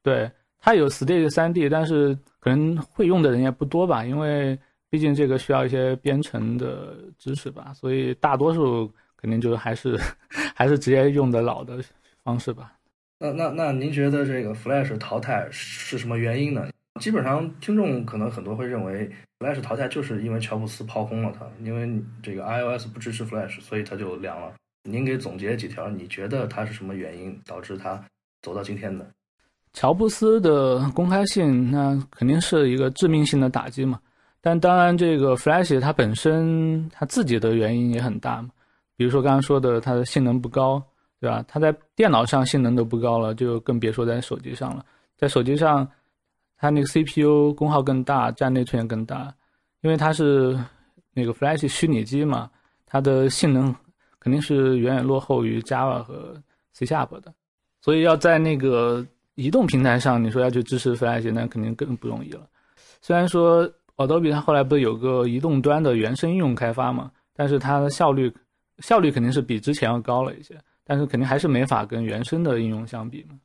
[0.03, 0.31] 对，
[0.61, 4.59] 它有 Stage 3D，但是可能会用的人也不多吧，因为
[4.91, 9.99] 毕竟这个需要一些编程的知识吧，所以大多数肯定就是还是
[10.55, 11.83] 还是直接用的老的
[12.23, 12.73] 方式吧。
[13.19, 16.69] 那那那您觉得这个 Flash 淘汰是什么原因呢？
[17.01, 19.11] 基本上听众可能很多会认为。
[19.45, 24.55] Flash 淘汰就是因为乔布斯抛空了它，因为这个 iOS 不支持 Flash，所以它就凉了。
[24.85, 28.03] 您给总结几条，你觉得它是什么原因导致它
[28.41, 29.07] 走到今天的？
[29.75, 34.01] 乔布斯的公开信，那肯定是一个致命性的打击嘛。
[34.41, 38.49] 但当然，这个 Flash 它本身它自己的原因也很大嘛。
[38.97, 40.83] 比如说刚刚说的，它的性能不高，
[41.21, 41.45] 对吧？
[41.47, 44.83] 它在电脑上性能都不高了，就更别说在手机上了。
[45.19, 45.87] 在手机上。
[46.65, 49.31] 它那个 CPU 功耗更大，占内存也更大，
[49.83, 50.59] 因为它是
[51.13, 52.51] 那个 Flash 虚拟机嘛，
[52.87, 53.65] 它的性能
[54.19, 56.35] 肯定是远远落后于 Java 和
[56.73, 57.31] C Sharp 的，
[57.83, 62.49] 所以要在那个移动平台上，你说要去支持 Flash，那肯定更不容易了。
[63.03, 68.33] 虽然说 Adobe 它后来不是有个移动端的原生应用开发嘛，但是它的效率
[68.79, 73.39] 效率肯定是比之前要高了一些，但是肯定还是没法跟原生的应用相比嘛。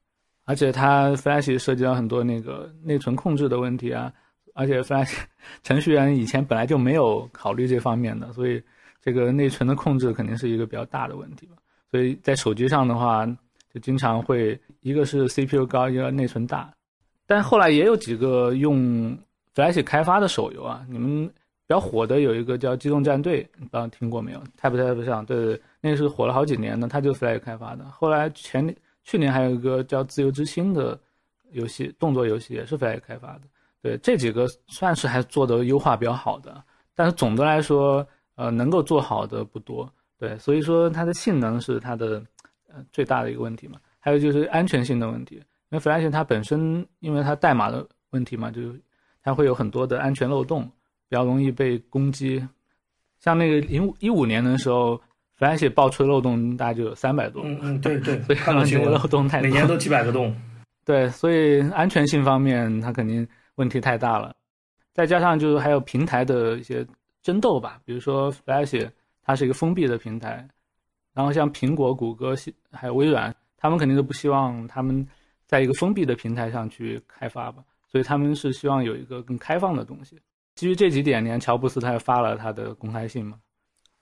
[0.49, 4.11] 而且它 Flash 涉及到很多那个内存控制的问题啊，
[4.55, 5.15] 而且 Flash
[5.61, 8.59] 程序员以前本来就没有考虑这方面的，所以
[8.99, 11.53] 这个内存的控制肯定是一个比较大的问题吧。
[11.91, 13.27] 所以在手机上的话，
[13.71, 16.73] 就经常会一个是 CPU 高，一个内存大。
[17.27, 19.15] 但后来也有几个用
[19.53, 27.85] Flash 开发的手游啊，你们比较火的有一个叫《机动战队》，不知道听过没有？Type Type 上，对对对，那是火了好几年的，它就 Flash 开发的。
[27.85, 28.75] 后来前。
[29.09, 30.95] 去年还有一个叫《自由之心》的
[31.49, 33.41] 游戏，动作游戏也是 Fly 开发的。
[33.81, 39.91] 对，这几个算是还做的优化比较好的，但是总的来说，呃，能够做好的不多。
[40.19, 42.23] 对，所以说它的性能是它的
[42.67, 43.79] 呃最大的一个问题嘛。
[43.97, 45.37] 还有就是安全性的问题，
[45.69, 48.61] 因为 Flash 它本身因为它代码的问题嘛，就
[49.23, 50.65] 它会有很多的安全漏洞，
[51.07, 52.47] 比较容易被攻击。
[53.19, 55.01] 像那个零一五年的时候。
[55.39, 60.35] Flash 爆出的漏洞大概就有三百多，嗯嗯，对对，所以可能这个漏洞太多，每年都几百个洞。
[60.83, 63.25] 对，所以安全性方面它肯定
[63.55, 64.35] 问题太大了，
[64.93, 66.85] 再加上就是还有平台的一些
[67.21, 68.89] 争斗吧，比如说 Flash
[69.23, 70.45] 它是一个封闭的平台，
[71.13, 72.35] 然后像苹果、谷歌
[72.71, 75.07] 还有微软，他们肯定都不希望他们
[75.45, 80.19] 在一个封闭的平台上去开发吧，所以他们是希望有一个更开放的东西。
[80.55, 83.37] 基于这几点，你看乔布斯他也发了他的公开信嘛。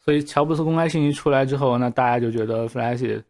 [0.07, 3.21] 所以乔布斯公开信息出来之后，那大家就觉得 Flash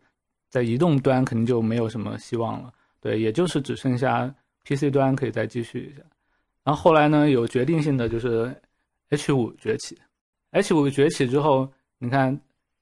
[0.48, 4.32] 在移动端肯定就没有什么希望了，对，也就是只剩下
[4.64, 6.04] PC 端可以再继续一下。
[6.64, 8.56] 然后后来呢，有决定性的就是
[9.10, 9.98] H5 崛起
[10.52, 12.40] ，H5 崛起之后，你看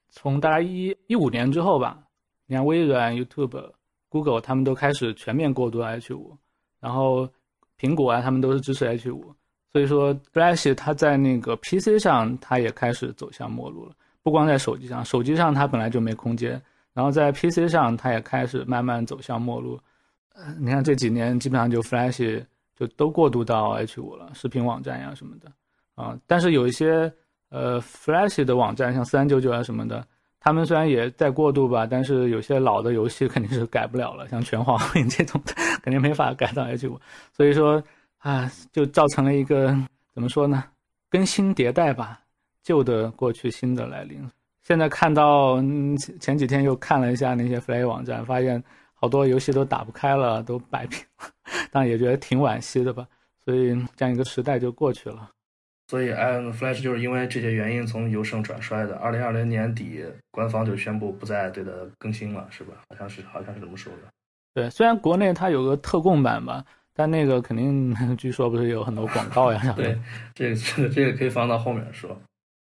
[0.09, 2.03] 从大概一一五年之后吧，
[2.47, 3.71] 你看微软、YouTube、
[4.09, 6.35] Google 他们都开始全面过渡 H5，
[6.81, 7.29] 然后
[7.79, 9.23] 苹果啊，他们都是支持 H5。
[9.75, 13.91] 所以说，Flash 它在那个 PC 上，它也开始走向末路了。
[14.23, 16.51] 不光在手机上，手机上它本来就没空间，
[16.93, 19.77] 然后在 PC 上，它也开始慢慢走向末路。
[20.33, 22.41] 呃，你看这几年基本上就 Flash
[22.73, 25.51] 就都过渡到 H5 了，视频网站呀什么的
[25.95, 26.17] 啊。
[26.25, 27.11] 但是有一些
[27.49, 30.07] 呃 Flash 的网站，像四三九九啊什么的，
[30.39, 34.79] 他们虽然也在过渡吧，但是有些老的游戏肯定是改不了了，像拳皇
[35.11, 35.41] 这种
[35.83, 36.97] 肯定没法改到 H5。
[37.33, 37.83] 所以说。
[38.25, 39.67] 啊，就造成了一个
[40.11, 40.63] 怎么说呢？
[41.11, 42.19] 更新迭代吧，
[42.63, 44.19] 旧的过去，新的来临。
[44.63, 45.57] 现在看到
[46.19, 48.61] 前几天又看了一下那些 Flash 网站，发现
[48.95, 51.29] 好多游戏都打不开了，都摆平了，
[51.69, 53.07] 但也觉得挺惋惜的吧。
[53.43, 55.29] 所以这样一个时代就过去了。
[55.87, 58.95] 所以 Iron Flash 就是因为这些原因从由盛转衰的。
[58.95, 62.73] 二零二零年底，官方就宣布不再对它更新了，是吧？
[62.89, 63.99] 好像是，好像是这么说的。
[64.55, 69.73] 对，虽然国内它有个特供版吧，但那个肯定据说不是有很多广告呀？
[69.75, 69.99] 对，
[70.33, 72.17] 这个这个这个可以放到后面说。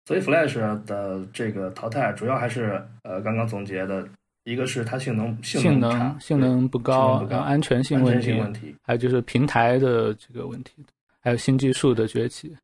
[0.06, 4.08] 所以 Flash 的这个淘汰主要还是呃刚刚总结的，
[4.44, 10.72] 一个是它性能性能性能不高，然后安全性问题，还有就是平台的这个问题，
[11.20, 12.56] 还有新技术的崛起。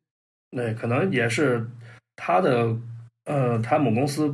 [0.51, 1.65] 对，可能也是
[2.15, 2.75] 他的，
[3.25, 4.33] 呃，他母公司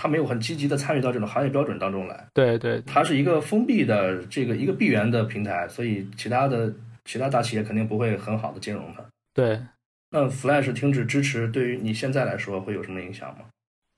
[0.00, 2.24] 他没有很积极的参与到这种行业标准当中来。
[2.32, 6.72] 对对，它是一个封闭的这个一个闭源的平台，所以其他的
[7.04, 9.02] 其他大企业肯定不会很好的兼容它。
[9.34, 9.60] 对，
[10.08, 13.46] 那 Flash 停止支持，对于你现在来说会有什么影响吗？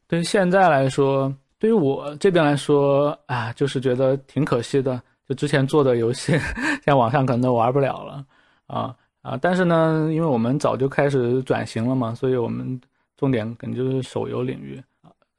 [0.09, 8.25] 对于现在来说，对于我这边来说啊，就是觉得挺可惜的，就之前做的游戏，现在网上可能都玩不了了
[8.67, 8.97] 啊。
[9.23, 12.81] 啊，但是呢，因为我们早就开始转型了嘛，所以我们
[13.19, 14.90] 重点肯定就是手游领域啊，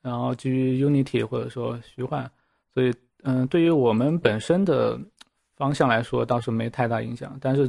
[0.01, 2.29] 然后基于 Unity 或者说虚幻，
[2.73, 4.99] 所以嗯，对于我们本身的
[5.55, 7.37] 方向来说倒是没太大影响。
[7.41, 7.67] 但是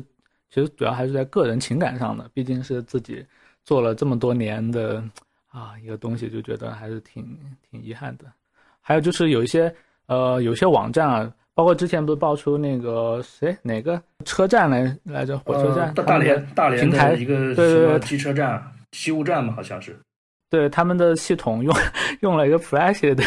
[0.50, 3.24] 其实主要还是在个人情感上的，毕竟是自己
[3.64, 5.02] 做了这么多年的
[5.48, 7.38] 啊一个东西，就觉得还是挺
[7.70, 8.24] 挺遗憾的。
[8.80, 9.74] 还有就是有一些
[10.06, 11.32] 呃，有些网站啊。
[11.54, 15.36] 包括之前不是爆出那个谁哪个车站来来着？
[15.40, 19.94] 火车站，大连大连平台一个什么机车站、西务站嘛，好像是。
[20.52, 21.74] 对他们的系统用
[22.20, 23.24] 用了一个 Flash 的，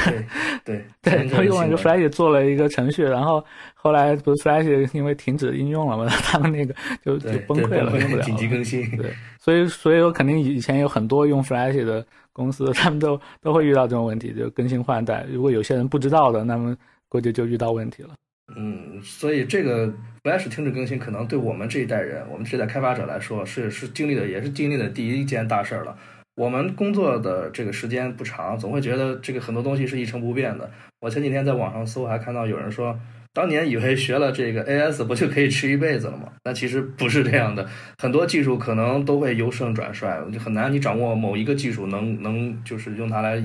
[0.63, 8.21] 对对， 他用了一个 Flash 做了一个程序，然后后来不是 Flash 因为停止应用了嘛， 他们那个就就崩溃了，用不了。
[8.21, 8.95] 紧急更新。
[8.95, 15.25] 对，所以所以说肯定以前有很多用 Flash 的公司，他们都都会遇到这种问题，就更新换代。
[15.31, 16.75] 如果有些人不知道的，那么。
[17.07, 18.09] 估计就遇到问题了。
[18.57, 19.87] 嗯，所以这个
[20.23, 25.95] Flash 停止更新，可能对我们这一代人，我们这代开发者来说，是是经历的，也是经历的第一件大事儿了。
[26.35, 30.69] 我们工作的这个时间不长，总会觉得这个很多东西是一成不变的。
[30.99, 32.97] 我前几天在网上搜，还看到有人说，
[33.31, 36.33] 当年以为学了这个 AS 不就可以吃一辈子了吗？
[36.43, 37.67] 但其实不是这样的，
[37.97, 43.41] 很多技术可能都会由盛转衰，就很难你掌握某一个技术能能就是用它来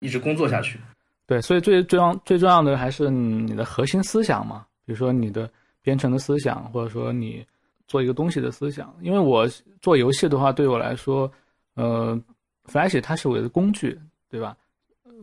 [0.00, 0.78] 一直工作下去。
[1.26, 5.50] 对，所以最最重最重要的还是你的核心思想嘛，比如说你的
[5.82, 7.44] 编程的思想，或者说你
[7.86, 8.94] 做一个东西的思想。
[9.02, 9.46] 因为我
[9.82, 11.30] 做游戏的话，对我来说，
[11.78, 12.20] 呃
[12.66, 14.56] ，Flash 它是我的工具，对吧？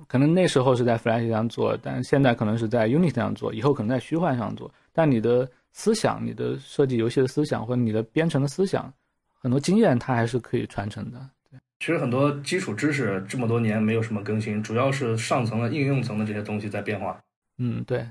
[0.08, 4.72] 可能那时候是在 Flash 上做，但现在可能是在 Unity 上做，以后可能在虚幻上做。
[4.92, 8.92] 但你的思想、你的设计游戏的思想或者你的编程的思想，
[9.34, 11.20] 很多经验它还是可以传承的。
[11.50, 17.22] 对其实很多基础知识这么多年没有什么更新，主要是上层的应用层的这些东西在变化。
[17.58, 18.06] 嗯，对。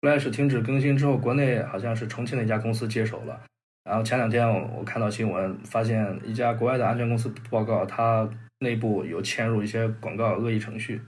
[0.00, 3.42] Flash 停止更新之后，国内好像是重庆的一家公司接手了。
[3.84, 8.28] 然后前两天我我看到新闻，发现一家国外的安全公司报告，它
[8.60, 11.00] 内部有嵌入一些广告恶意程序。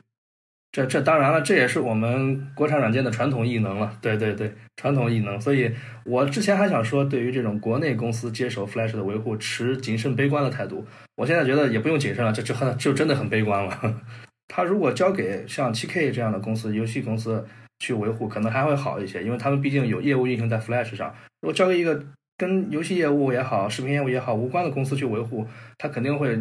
[0.73, 3.95] 这这当然了，这也是我们国产软件的传统异能了。
[4.01, 5.39] 对对对，传统异能。
[5.39, 5.71] 所以
[6.07, 10.87] 我之前还想说，对于这种国内公司接手 Flash 的维护，持谨慎悲观的态度。
[11.17, 14.01] 我现在觉得也不用谨慎了，这这很就真的很悲观了。
[14.49, 17.47] 他如果交给像 7K 这样的公司、游戏公司
[17.81, 21.15] 去维护，可能还会好一些，因为他们毕竟有业务运行在 Flash 上。
[21.43, 22.03] 如果交给一个
[22.43, 25.47] 跟游戏业务也好、视频业务也好无关的公司去维护，
[25.79, 26.37] 他肯定会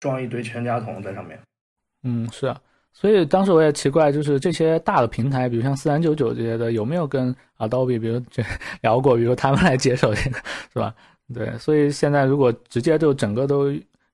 [0.00, 1.38] 装一堆全家桶在上面。
[2.02, 2.58] 嗯，是啊。
[2.94, 8.18] 所以当时我也奇怪，就是这些大的平台，比如像四三九九这些的，有没有跟 Adobe 比如
[8.80, 10.38] 聊过，比如他们来接手这个，
[10.72, 10.94] 是吧？
[11.34, 13.70] 对，所以现在如果直接就整个都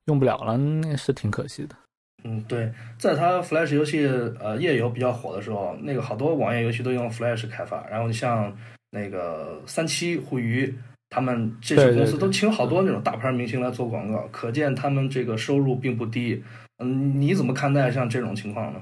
[0.06, 1.76] 用不了了，那是挺可惜的。
[2.24, 4.04] 嗯，对，在它 Flash 游戏
[4.40, 8.52] 呃页游比较火的时候，那个好多网页游戏都用 Flash 开发，然后你像
[8.90, 10.74] 那个三七、互娱，
[11.11, 16.40] 他们这些公司都请好多那种大牌明星来做广告，可见他们这个收入并不低。
[16.79, 18.81] 嗯，你怎么看待像这种情况呢？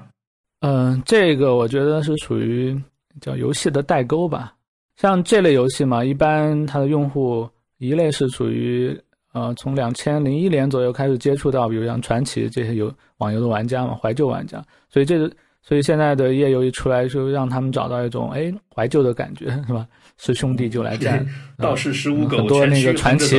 [0.61, 2.79] 嗯，这个我觉得是属于
[3.19, 4.53] 叫游戏的代沟吧。
[4.95, 8.97] 像这类游戏嘛，一般它的用户一类是属于
[9.31, 14.63] 呃，从两千零一年左右开始接触到，比如像传奇这些游网游的玩家嘛，怀旧玩家。
[14.89, 19.87] 所以这个，所以现在的页游一出来，就让他们找到一种哎怀旧的感觉，是吧？
[20.19, 21.25] 是兄弟就来战，
[21.57, 23.37] 道士十五狗，很多那个传奇。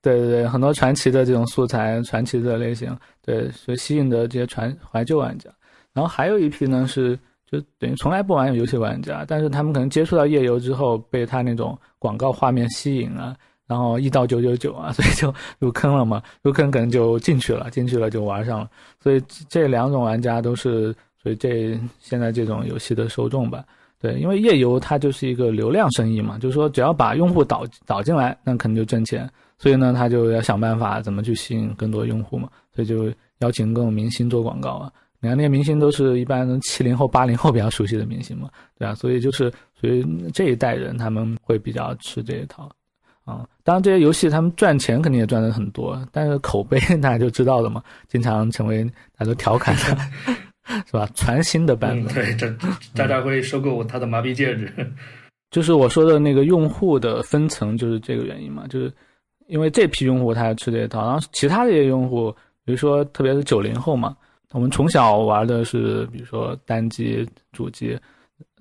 [0.00, 5.48] 对对对，很多传奇的这种素材，传奇的类型，对，所以吸引的这些传怀旧玩家。
[5.92, 7.16] 然后还有一批呢，是
[7.48, 18.68] 就等于从来不玩游戏玩家，但是他们可能接触到夜游之后，被他那种广告画面吸引了，然然后一到九九九啊， 所以就入坑了嘛，入坑可能就进去了，进去了就玩上了。
[19.02, 23.64] 所以这两种玩家都是，所以这现在这种游戏的受众吧。
[24.02, 29.30] 对，因为页游它就是一个流量生意嘛，就是说只要把用户导导进来，那肯定就挣钱。
[29.58, 34.92] 所以呢，他就要想办法怎么去吸引更多用户嘛，所以就邀请各种明星做广告啊。
[35.20, 42.68] 你看那些明星都是一般七零后、八零后比较熟悉的明星嘛，对啊，所以就是所以这一代人他们会比较吃这一套
[43.24, 43.46] 啊。
[43.62, 48.82] 当然这些游戏他们赚钱肯定也赚的很多，但是口碑 大家就知道了嘛，经常成为
[49.16, 50.34] 大家都调侃的。
[50.86, 51.08] 是吧？
[51.14, 52.48] 全新的版本，对，这
[52.94, 54.72] 渣渣会收购他的麻痹戒指，
[55.50, 58.64] 就是我说的那个用户的分层，就是这个原因嘛。
[58.68, 58.92] 就是
[59.48, 62.30] 因为这批用户他吃这套，然后其他的一些用户，
[62.64, 64.16] 比如说特别是九零后嘛，
[64.52, 67.98] 我们从小玩的是比如说单机、主机，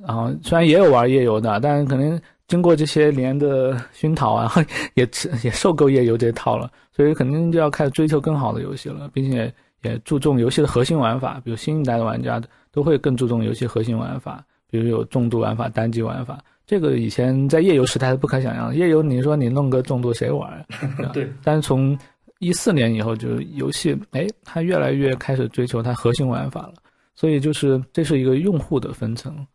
[0.03, 4.51] 然后虽然也有玩夜游的，但是可能经过这些年的熏陶啊，
[4.95, 9.53] 也吃也受够夜游这套了，所以肯定就要开始追求更好的游戏了，并且。
[9.82, 16.39] 也注重游戏的核心玩法，比如新一代的玩家都会更注重游戏核心玩法，比如有重度玩法、单机玩法。
[16.67, 18.75] 这个以前在页游时代是不可想象的。
[18.75, 20.65] 页游你说你弄个重度谁玩？
[21.11, 21.29] 对。
[21.43, 21.97] 但是从
[22.39, 26.73] 一四年以后，就游戏哎，它越来越开始追求它核心玩法了。
[27.15, 29.45] 所以就是这是一个用户的分层。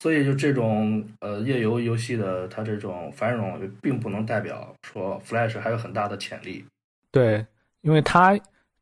[0.00, 6.64] 所以就这种呃页游游戏的它这种繁荣，并不能代表说 Flash 还有很大的潜力。
[7.12, 7.46] 对，
[7.82, 8.38] 因为它。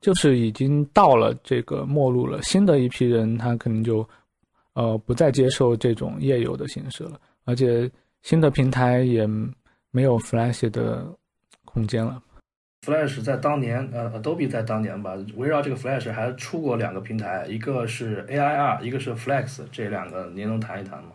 [0.06, 4.08] 就是已经到了这个末路了，新的一批人他可能就，
[4.74, 7.90] 呃，不再接受这种页游的形式了，而且
[8.22, 9.26] 新的平台也
[9.90, 11.04] 没有 Flash 的
[11.64, 12.22] 空间了。
[12.86, 21.14] Flash 在当年，呃，Adobe 在当年吧，围绕这个 Flash 还出过两个平台，一个是 AIR，一个是 Flex，这两个您能谈一谈吗？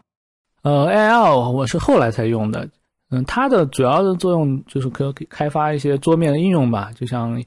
[0.63, 2.67] 呃，AIR 我是后来才用的，
[3.09, 7.41] 嗯，它的主要的作用就是可以开发一些桌面的应用吧，就像。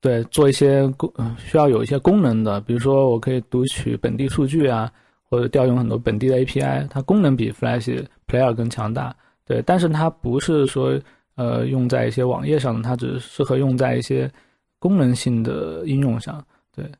[0.00, 4.90] 对，做一些功需要有一些功能的，比如说我可以读取本地数据啊，
[5.28, 9.14] 或者调用很多本地的 API，它功能比 Flash Player 更强大。
[9.44, 10.98] 对，但是它不是说
[11.34, 14.30] 呃用在一些网页上的，它只适合用在一些
[14.78, 16.42] 功能性的应用上。
[16.74, 16.90] 对，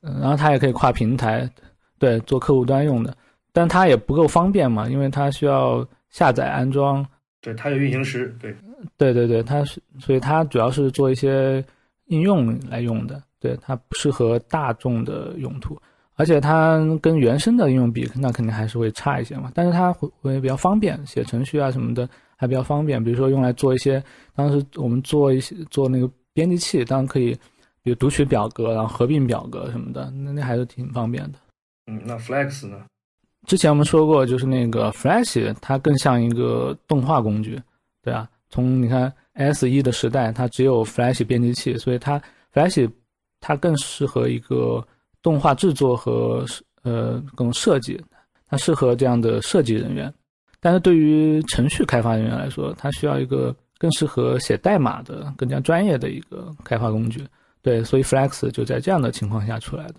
[0.00, 1.50] 然后它也可以跨平台，
[1.98, 3.16] 对，做客户端用的，
[3.52, 7.04] 但它也不够方便嘛，因为它需要下载安装。
[7.40, 8.32] 对，它有运行时。
[8.40, 8.54] 对，
[8.96, 11.64] 对对对，它是，所以它主要是做一些。
[12.06, 15.76] 应用来用的，对它不适合大众的用途，
[16.16, 19.50] 而且它跟原生的应用比，那肯定还是会差一些嘛。
[19.54, 23.02] 但是它会会比较方便，写程序啊什么的还比较方便。
[23.02, 24.02] 比如说用来做一些，
[24.34, 27.32] 当时我们做一些做那个编辑器，当然可以，
[27.82, 31.38] 比如读取表格，然后合并表格什么的，那那还是挺方便的。
[31.86, 32.84] 嗯，那 Flex 呢？
[33.46, 37.60] 之前我们说过，就是那个 Flash，它更像一个动画工具，
[38.02, 38.28] 对啊。
[38.50, 39.12] 从你看。
[39.34, 42.20] S 一的时代，它只有 Flash 编辑器，所以它
[42.52, 42.90] Flash
[43.40, 44.84] 它更适合一个
[45.22, 46.44] 动画制作和
[46.82, 48.00] 呃更设计，
[48.48, 50.12] 它适合这样的设计人员。
[50.60, 57.22] 但是对于程序开发人员来说，它需要一个更适合写代码的、更加专业的一个开发工具。
[57.60, 59.96] 对，所以 Flex 就在这样的情况下出来的，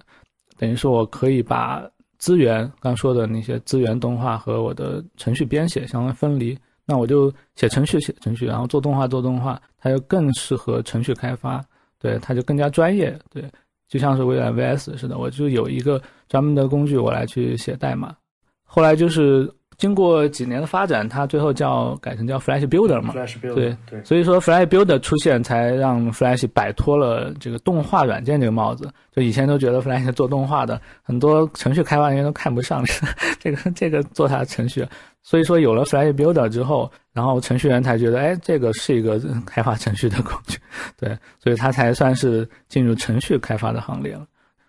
[0.57, 1.83] 等于说我可以把
[2.17, 6.57] 资源刚说的那些资源动画和我的程序编写相关分离。
[6.85, 11.63] 那我就写程序写程序，然后做动画做动画，它就更适合程序开发，
[11.99, 13.43] 对，它就更加专业，对，
[13.87, 18.15] 就像是微软 VS 似的，我就有一个专门的工具，我来去写代码。
[18.63, 28.89] 后来就是经过几年的发展，它最后叫改成叫 Flash Builder 嘛，，Flash Builder 对对，所以说 Flash Builder 出现，才让 Flash 摆脱了这个动画软件这个帽子。
[29.11, 32.83] 就以前都觉得 Flash 做动画的，很多程序开发人员都看不上
[33.39, 34.85] 这个这个做它的程序。
[35.27, 40.59] 所以说，有了 Flash Builder 之后，然后程序员才觉得，哎，这个是一个开发程序的工具，
[40.97, 44.27] 对，所以他才算是进入程序开发的行列了。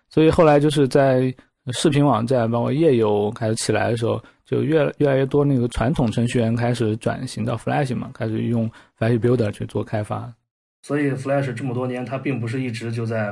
[0.09, 1.31] 所以后来就是在
[1.73, 10.33] 视频网站包括页游开始起来的时候，就越越来越多那个传统程序员开始转型到 Flash 嘛，开始用 Flash Builder 去做开发。
[10.81, 13.31] 所以 Flash 这么多年，它并不是一直就在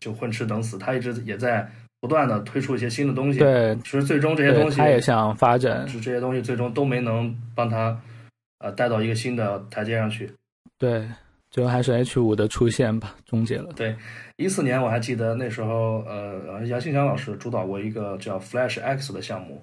[0.00, 1.70] 就混吃等死，它一直也在。
[2.00, 7.94] 不断的推出一些新的东西，对，其实最终这些东西他也想发展，是这些东西最终都没能帮他，
[8.58, 10.32] 呃，带到一个新的台阶上去。
[10.78, 11.06] 对，
[11.50, 13.70] 最后还是 H 五的出现吧，终结了。
[13.76, 13.94] 对，
[14.36, 19.60] 一四年我还记得那时候，呃，杨新强老师主导过一个叫 Flash X 的项目。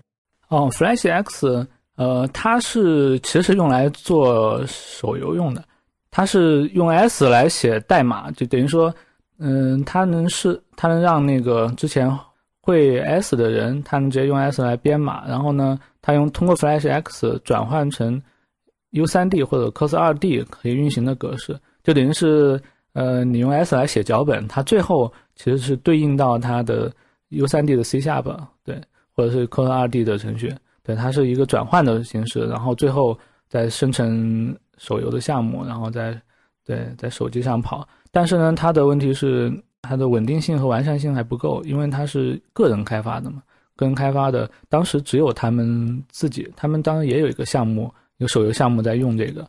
[0.49, 5.63] 哦，Flash X，呃，它是其实是用来做手游用的，
[6.11, 8.93] 它是用 S 来写代码，就等于说，
[9.39, 12.15] 嗯，它能是它能让那个之前。
[12.67, 18.21] 会 S 的人，他能直接用 S 来编码，然后呢，他用通过 Flash X 转换成
[18.91, 22.61] U3D 或者 Cos2D 可以运行的格式，就等于是
[22.91, 26.91] 呃，你用 S 来写脚本，它最后其实是对应到它的
[27.29, 28.81] U3D 的 C 下吧，对，
[29.15, 30.53] 或者是 Cos2D 的程序，
[30.83, 36.21] 对，它是一个转换的形式，然后最后再生成手游的项目，然后再
[36.65, 37.87] 对在手机上跑。
[38.11, 39.49] 但是呢，它的问题是
[39.87, 43.41] 它的稳定性和完善性还不够，因为它是个人开发的嘛，
[43.75, 47.93] 个人开发的，当时只有他们自己，他们当然也有一个项目。
[48.19, 49.47] 有手游项目在用这个，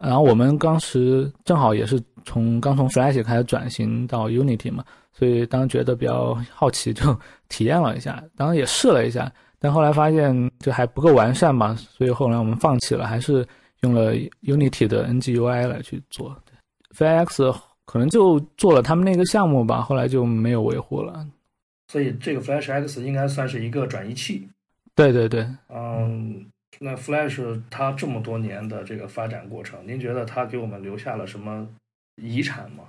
[0.00, 7.16] 然后我们当时正好也是从刚从 Flash 开始转型到 Unity 嘛，所以当时觉得比较好奇，就
[7.48, 13.46] 体验了一下，当然也试了一下，但后来发现就还不够完善嘛，所以后来我们放弃了，还是
[13.82, 14.12] 用了
[14.42, 16.36] Unity 的 NGUI 来去做。
[16.96, 17.54] FX
[17.84, 21.26] 可能就做了他们那个项目吧，后来就没有维护了。
[21.88, 24.48] 所以这个 Flash X 应该算是一个转移器。
[24.94, 26.46] 对对对，嗯。
[26.80, 31.64] 那 Flash 它这么多年的这个发展过程，您觉得它给我们留下了什么
[32.16, 32.82] 遗产吗？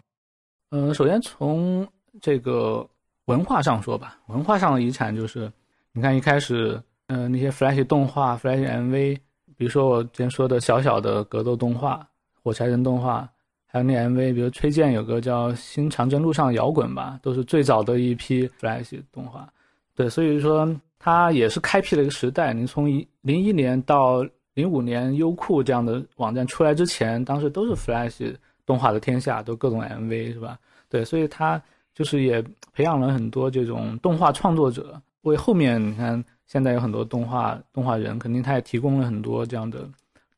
[0.71, 1.87] 嗯，首先从
[2.19, 2.85] 这个
[3.25, 5.51] 文化上说吧，文化上的遗产就是，
[5.91, 9.19] 你看一开始，嗯，那些 Flash 动画、Flash MV，
[9.55, 12.05] 比如说我之前说的小小的格斗动画、
[12.41, 13.29] 火柴人动画，
[13.75, 19.51] 还有那 MV，比如崔健有个叫《新长征路上摇滚》吧，都是最早的一批 Flash 动画。
[19.93, 20.73] 对，所以说。
[20.97, 22.51] 它也是开辟了一个时代。
[22.51, 28.33] 你从一零一年到零五年，优酷这样的网站出来之前，当时都是 Flash
[28.65, 30.57] 动画的天下，都各种 MV 是吧？
[30.89, 31.61] 对，所以它
[31.93, 39.87] 就是也培养了很多这种动画创作者，为后面你看现在有很多动画动画人，肯定他也提供了很多这样的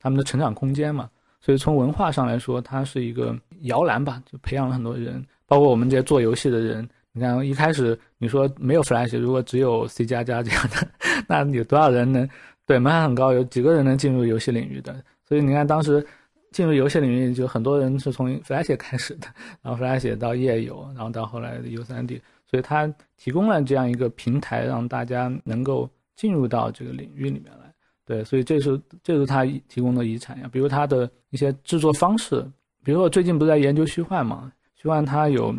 [0.02, 1.10] 他们的成长空间嘛。
[1.40, 6.88] 所以从文化上来说，它是一个摇篮吧，就培养了很多人，包括我们这些做游戏的人。
[7.14, 10.88] 你看，一开始你说没有 Flash，如果只有 C 加加这样的，
[11.28, 12.30] 那有多少人能
[12.66, 13.34] 对门槛很高？
[13.34, 14.96] 有几个人能进入游戏领域的？
[15.28, 16.06] 所以你看，当时
[16.52, 19.28] 进入游戏领域就很多人是从 Flash 开始的，
[19.64, 27.67] 然后 Flash 到页游，然后到后来的 U3D，所以它提供了这样一个平台，让大家能够进入到这个领域里面来。
[28.08, 30.50] 对，所以这是这是他提供的遗产呀。
[30.52, 32.44] 比如他的一些制作方式，
[32.84, 34.52] 比如我最近不是在研究虚幻嘛？
[34.76, 35.54] 虚幻它有。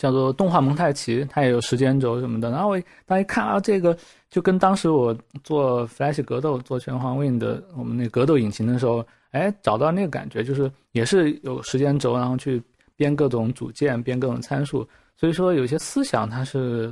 [0.00, 2.50] 叫做动画蒙太奇，它也有时间轴什么的。
[2.50, 3.94] 然后我当一看啊，这个
[4.30, 12.62] 就跟当时我做 Flash 格斗、做拳皇 Win 的我们那格斗引擎的时候，哎，找到那个感觉，就是也是有时间轴，然后去
[12.96, 14.88] 编各种组件、编各种参数。
[15.18, 16.90] 所以说，有些思想它是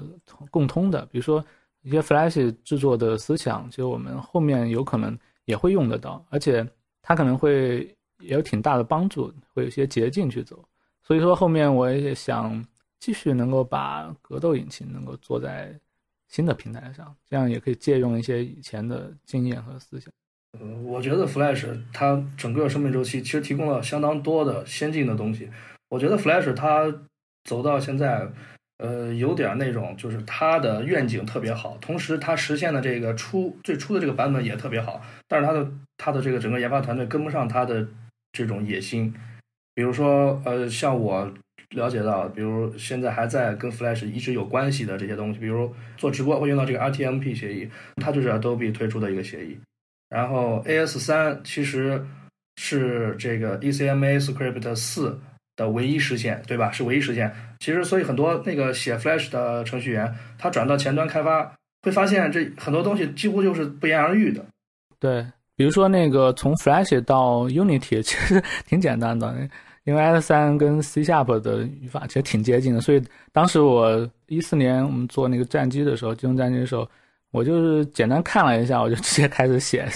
[0.50, 1.09] 共通的。
[1.11, 1.42] 比如说
[1.89, 6.64] 一些 Flash 制作的思想，其实我们后面有可能也会用得到，而且
[7.03, 10.62] 它可能会也有挺大的帮助，会有一些捷径去走。
[11.03, 12.64] 所以说后面我也想。
[13.01, 15.72] 继续能够把格斗引擎能够做在
[16.26, 20.12] 新的平台上，这样也可以借用一些以前的经验和思想。
[20.59, 25.49] 嗯，我觉得 Flash 它整个生命周期其实提供了相当多的先进的东西。
[25.89, 26.93] 我觉得 Flash 它
[27.45, 28.28] 走到现在，
[28.79, 37.87] 呃，有点那种就是它的愿景特别好，同时它实现的这个初最初的这个版本也特别好，但是它的它的这个整个研发团队跟不上它的
[38.33, 39.14] 这种野心。
[39.74, 41.33] 比如说，呃，像我。
[41.76, 49.59] 了解到，比如现在还在跟 Flash 一直有关系的这些东西，比如做直播会用到这个 RTMP 协议，它就是 Adobe 推出的一个协议。
[50.09, 52.07] 然后 AS 三其实
[52.57, 55.20] 是这个 ECMA Script 四
[55.59, 56.70] 的唯一实现，对吧？
[56.70, 57.30] 是唯一实现。
[57.59, 61.52] 其实，所以很多那个写 Flash 的程序员，他转到前端开发，
[61.82, 64.42] 会发现这很多东西几乎就是不言而喻的。
[64.98, 69.36] 对，比如说那个从 Flash 到 Unity， 其实挺简单的。
[69.84, 73.02] 因为 S 三跟 C Sharp 的语法其实挺接近的，所以
[73.32, 76.86] 当时我一四年我们做那个战机的时候，机动战机的时候，
[77.31, 79.87] 我就是简单看了一下，我就直接开始写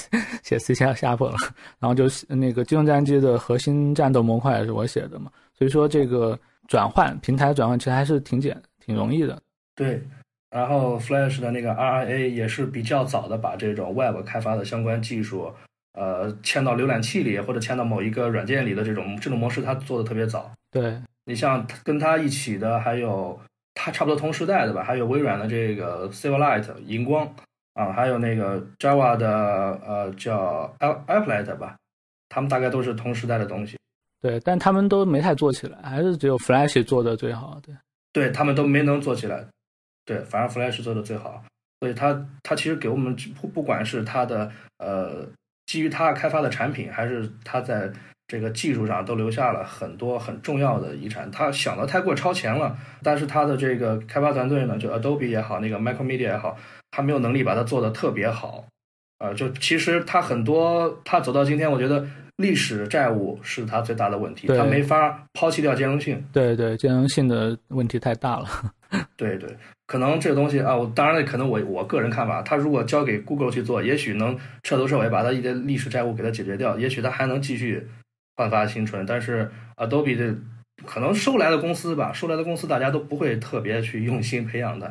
[0.42, 1.34] 写 C Sharp 了。
[1.78, 9.40] 然后就那个机动战机的核心战斗模块也是我写的嘛，所以说这个转换平台转换其实还是挺简挺容易的。
[9.74, 10.02] 对，
[10.50, 15.52] 然后 Flash 的那个 RIA 也是比较早的把这种 Web 开发的相关技术。
[15.94, 20.50] 呃，嵌到浏览器里或者嵌到某一个软件里的这种这种模式，它做的特别早。
[20.70, 23.38] 对你像跟它一起的，还有
[23.74, 27.26] 它差不多同时代的吧，还有微软的这个 Silverlight 荧光
[27.74, 29.28] 啊，还有那个 Java 的
[29.86, 31.76] 呃叫 Applet 吧，
[32.28, 33.78] 他们大概都是同时代的东西。
[34.20, 37.58] 对，但他们都没太做起来，还是只有 Flash 做的最好。
[37.62, 37.74] 对，
[38.12, 39.44] 对他们都没能做起来。
[40.04, 41.44] 对，反而 Flash 做的最好，
[41.80, 45.26] 所以它它其实给我们不不管是它的呃。
[45.64, 47.90] 基于它开发的产品，还是它在
[48.32, 51.30] 这个技术上都留下了很多很重要的遗产。
[51.30, 56.56] 他想的太过超前了，但是他的这个开发团队呢，就 Adobe 也好，那个 Micromedia 也好，
[56.90, 58.64] 他没有能力把它做得特别好
[59.18, 62.06] 啊，就其实他很多，他走到今天，我觉得
[62.36, 66.24] 历史债务是他最大的问题，他没法抛弃掉兼容性。
[66.32, 68.48] 对对，兼容性的问题太大了。
[69.14, 69.48] 对对，
[69.86, 77.86] 可能这个东西啊，我当然了，可能我我个人看法，他如果交给 Google 去做，也许能彻头彻尾把他一些历史债务给他解决掉，也许他还能继续
[78.36, 79.04] 焕发青春。
[79.06, 80.34] 但是 Adobe 这
[80.86, 84.86] 可能收来的公司吧，收来的公司大家都不会特别去用心培养的。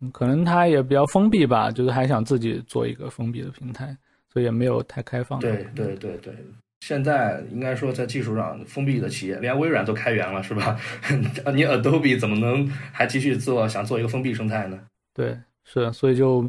[0.00, 3.96] 嗯可能他也比较封闭吧，就是还想自己做一个封闭的平台，
[4.30, 5.38] 所以也没有太开放。
[5.38, 6.34] 对对对对，
[6.80, 10.78] 现在应该说在技术上封闭的企业，连微软都开源了，是吧？
[11.54, 14.78] 你 Adobe 怎么能还继续做想做一个封闭生态呢？
[15.14, 16.46] 对，是，所以就，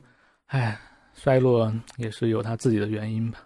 [0.47, 0.77] 唉，
[1.13, 3.37] 衰落也是有它自己的原因吧，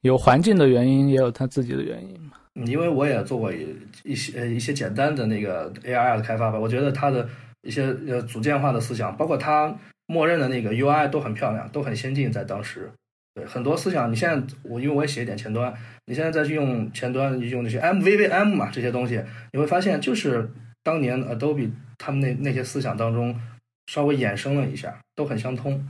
[0.00, 2.32] 有环境的原因，也有它自己的原因嘛。
[2.66, 7.28] 因为我也做过一一些一些简单的那个 A I 的开发吧，我觉得它的
[7.62, 12.90] 一些呃组件化的思想，包括它默认的那个 UI 都很漂亮，都很先进，在当时。
[13.34, 15.72] 对很多思想，你现在我因为我也写一点前端，
[16.06, 20.50] 你现在再去用前端，你用那些 MVVM 嘛这些东西，你会发现就是
[20.82, 23.38] 当年 Adobe 他们那那些思想当中
[23.86, 25.86] 稍微衍生了一下，都很相通。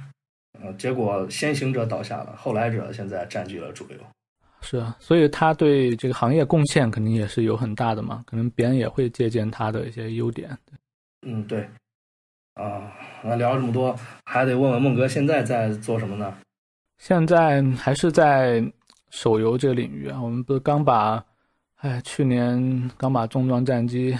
[0.60, 3.96] 呃，结果先行者倒下了，后来者现在占据了主流。
[4.60, 10.56] 是啊，所以他对这个行业贡献肯定也是有很大的嘛，可能别人也会借鉴他的一些优点。
[11.22, 11.68] 嗯，对。
[12.54, 12.92] 啊，
[13.22, 16.34] 那聊了这么多，还得问问孟哥现在在做什么呢？
[16.98, 18.60] 现在还是在
[19.10, 21.24] 手游这个领域啊，我们不是刚把，
[21.76, 24.18] 哎，去年刚把重装战机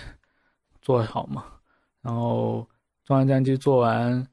[0.81, 1.47] 做好嘛，
[2.01, 2.65] 然后
[3.05, 4.25] 重装战机做完，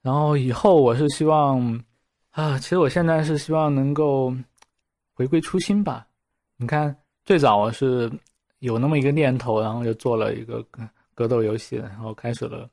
[0.00, 1.84] 然后以后我是希望，
[2.30, 4.32] 啊，其实我现在是希望能够
[5.20, 6.06] 回归初心吧。
[6.56, 6.96] 你看，
[7.26, 8.10] 最早我是
[8.60, 10.64] 有那么一个念头，然后就做了一个
[11.14, 12.66] 格斗游戏，然后开始了，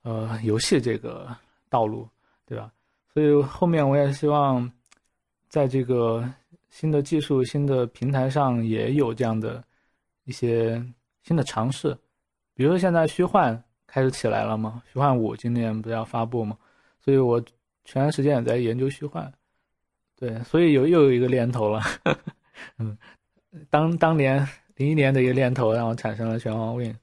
[0.00, 1.28] 呃，游戏这个
[1.68, 2.08] 道路，
[2.46, 2.72] 对吧？
[3.12, 4.72] 所以后面我也希望，
[5.50, 6.26] 在这个
[6.70, 9.62] 新的技术、新的平台上也有这样的
[10.24, 10.82] 一些
[11.22, 11.94] 新的尝试，
[12.54, 16.56] 比如说现在虚幻开始起来了嘛，虚幻五今年不是要发布嘛，
[16.98, 17.38] 所以我
[17.84, 19.30] 前段时间也在研究虚幻，
[20.18, 21.80] 对，所以有又有一个念头了，
[22.78, 22.96] 嗯，
[23.70, 24.46] 当当年
[24.76, 26.94] 零一年的一个念头让我产生了拳皇 Win，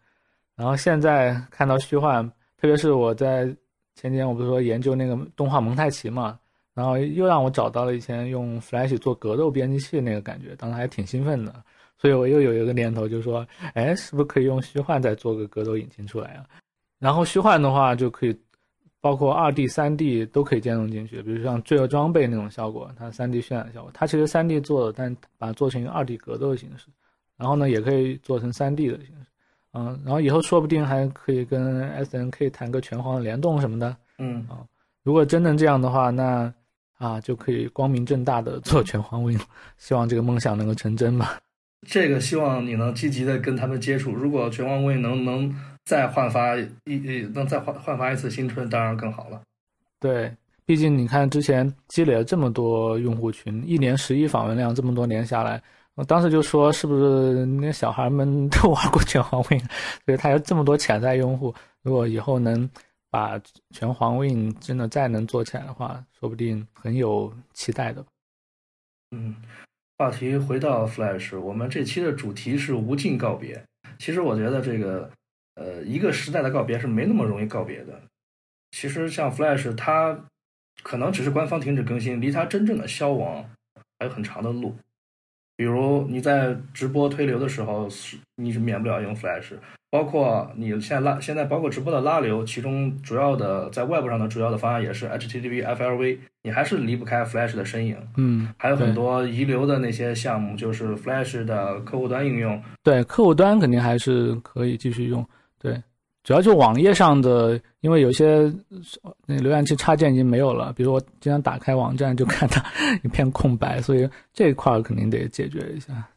[0.56, 3.56] 然后现在看到虚幻，特别是我在。
[3.94, 6.40] 前几天我不是说研究那个动画蒙太奇嘛，
[6.74, 11.54] 然后又让我找到了以前用 Flash 做格斗编辑器那个感觉，当时还挺兴奋的，
[11.98, 16.46] 所以我又有一个念头，就是说，哎，是不是可以用虚幻再做个格斗引擎出来啊？
[17.00, 18.36] 然后虚幻的话就可以
[19.02, 26.86] 包括二 D、三 D 都可以兼容进去，比如像罪恶装备那种效果，它三 D 渲染效果，它其实三 D 做的，但把它做成一个二 D 格斗的形式，
[27.36, 29.26] 然后呢也可以做成三 D 的形式。
[29.74, 33.96] 嗯，然后以后说不定还可以跟 S N K 谈个拳皇的联动什么的。
[34.20, 34.62] 嗯啊，
[35.02, 36.54] 如果真能这样的话，那
[36.98, 39.40] 啊就可以光明正大的做拳皇 Win，
[39.78, 41.40] 希望这个梦想能够成真吧。
[41.88, 44.12] 这个希望你能积极的跟他们接触。
[44.12, 45.56] 如果拳皇 Win 能能
[45.86, 46.56] 再焕发
[46.86, 49.42] 一能再焕焕发一次新春，当然更好了。
[50.00, 50.34] 对，
[50.66, 55.62] 毕竟你看之前积累了这么多用户群，一年十亿访问量，这么多年下来。
[55.96, 59.60] 我当时就说，是不是那小孩们都玩过拳皇 Win？
[60.06, 61.54] 所以他有这么多潜在用户，
[61.84, 62.68] 如果以后能
[63.10, 63.40] 把
[63.72, 68.04] 拳皇 Win 真的再能做起来的话，说不定很有期待的。
[69.12, 69.36] 嗯，
[69.98, 73.62] 话题回到 Flash，我们这期的主题是无尽告别。
[74.00, 75.12] 其实我觉得这个，
[75.56, 78.02] 呃，一个时代的告别是没那么容易告别的。
[78.72, 80.18] 其实像 Flash，它
[80.82, 83.46] 可能只是官方停止更新，离它真正的消亡
[84.00, 84.76] 还有很长的路。
[85.58, 89.54] 比如你在直播推流的时候，是你是免不了用 Flash，
[89.92, 97.96] 包括你现在拉现在包括直播的拉流，其中主要的在外部上的主要的方案也是 HTTP FLV，你还是离不开 Flash 的身影。
[98.18, 102.60] 嗯，还有很多遗留的那些项目，就是 Flash 的客户端应用。
[102.82, 105.28] 对，客户端肯定还是可以继续用。
[105.62, 105.82] 对。
[106.24, 108.42] 主要就网页上的，因为有些
[109.26, 112.64] 那浏览器插件已经没有了，比如我经常打开网站就看到
[113.04, 116.08] 一片空白，所以这一块肯定得解决一下。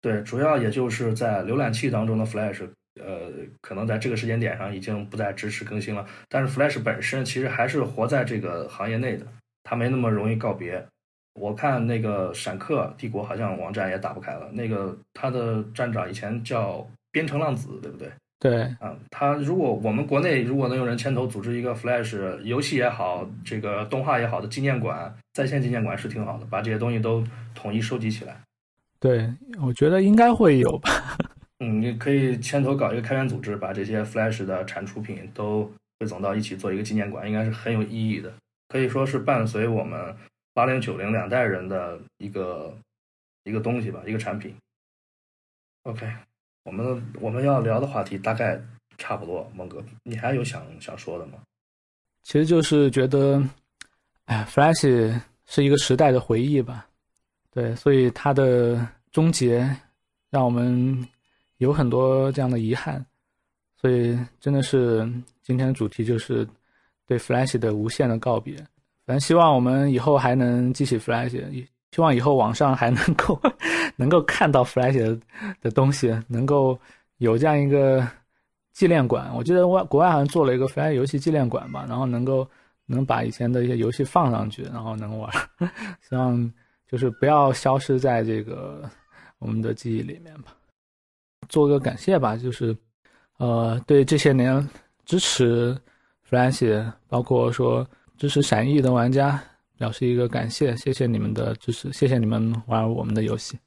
[0.00, 2.64] 对，主要也就是在浏览器当中的 Flash，
[3.04, 3.28] 呃，
[3.60, 6.06] 可能在这个时间点上已经不再支持更新了。
[6.28, 9.26] 但是 Flash 本身其实还是活在这个行业内的，
[9.64, 10.80] 它没那么容易告别。
[11.34, 18.08] 我看那个闪客帝国好像网站也打不开了，那个他的站长以前叫边城浪子，对不对？
[18.40, 27.22] 对啊，他如果我们国内如果能有人牵头组织一个 Flash 游戏也好，这个动画也好的纪念馆，在线纪念馆是挺好的，把这些东西都
[27.54, 28.40] 统一收集起来。
[28.98, 29.30] 对，
[29.62, 30.90] 我觉得应该会有吧。
[31.60, 38.32] 嗯，你可以牵头搞一个开源组织，把这些 Flash 的产出品都汇总到一起做一个纪念馆，应该是很有意义的，
[38.68, 40.16] 可以说是伴随我们
[40.54, 42.74] 八零九零两代人的一个
[43.44, 44.54] 一个东西吧，一个产品。
[45.82, 46.10] OK，
[46.64, 48.60] 我们我们要聊的话题大概
[48.98, 51.38] 差不多，孟哥，你还有想想说的吗？
[52.22, 53.42] 其实就是觉得，
[54.26, 56.86] 哎，Flash 是一个时代的回忆吧，
[57.50, 59.74] 对，所以它的终结
[60.28, 61.08] 让我们
[61.56, 63.04] 有很多这样的遗憾，
[63.80, 65.10] 所以真的是
[65.42, 66.46] 今天的主题就是
[67.06, 68.54] 对 Flash 的无限的告别。
[69.06, 73.40] 反正希望我们以后还能记起 Flash，希望以后网上 还能够
[73.96, 75.18] 能够看到 Flash 的
[75.60, 76.78] 的东西，能够
[77.18, 78.06] 有这样一个。
[78.72, 82.48] 纪念馆，我记得外国外好像做了一个 Flash 游戏纪念馆吧，然后能够
[82.86, 85.30] 能把以前的一些游戏放上去，然后能玩，
[86.08, 86.50] 希望
[86.88, 88.88] 就是不要消失在这个
[89.38, 90.54] 我们的记忆里面吧。
[91.48, 92.74] 做个感谢吧，就是
[93.38, 94.66] 呃对这些年
[95.04, 95.76] 支持
[96.30, 97.86] Flash，包括说
[98.16, 99.38] 支持闪翼的玩家
[99.80, 103.58] 表示一个感谢，谢谢你们的支持，谢谢你们玩我们的游戏，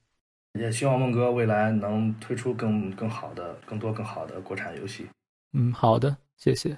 [0.59, 5.07] 也希望梦哥未来能推出更更好的、更多更好的国产游戏。
[5.53, 6.77] 嗯，好的，谢谢。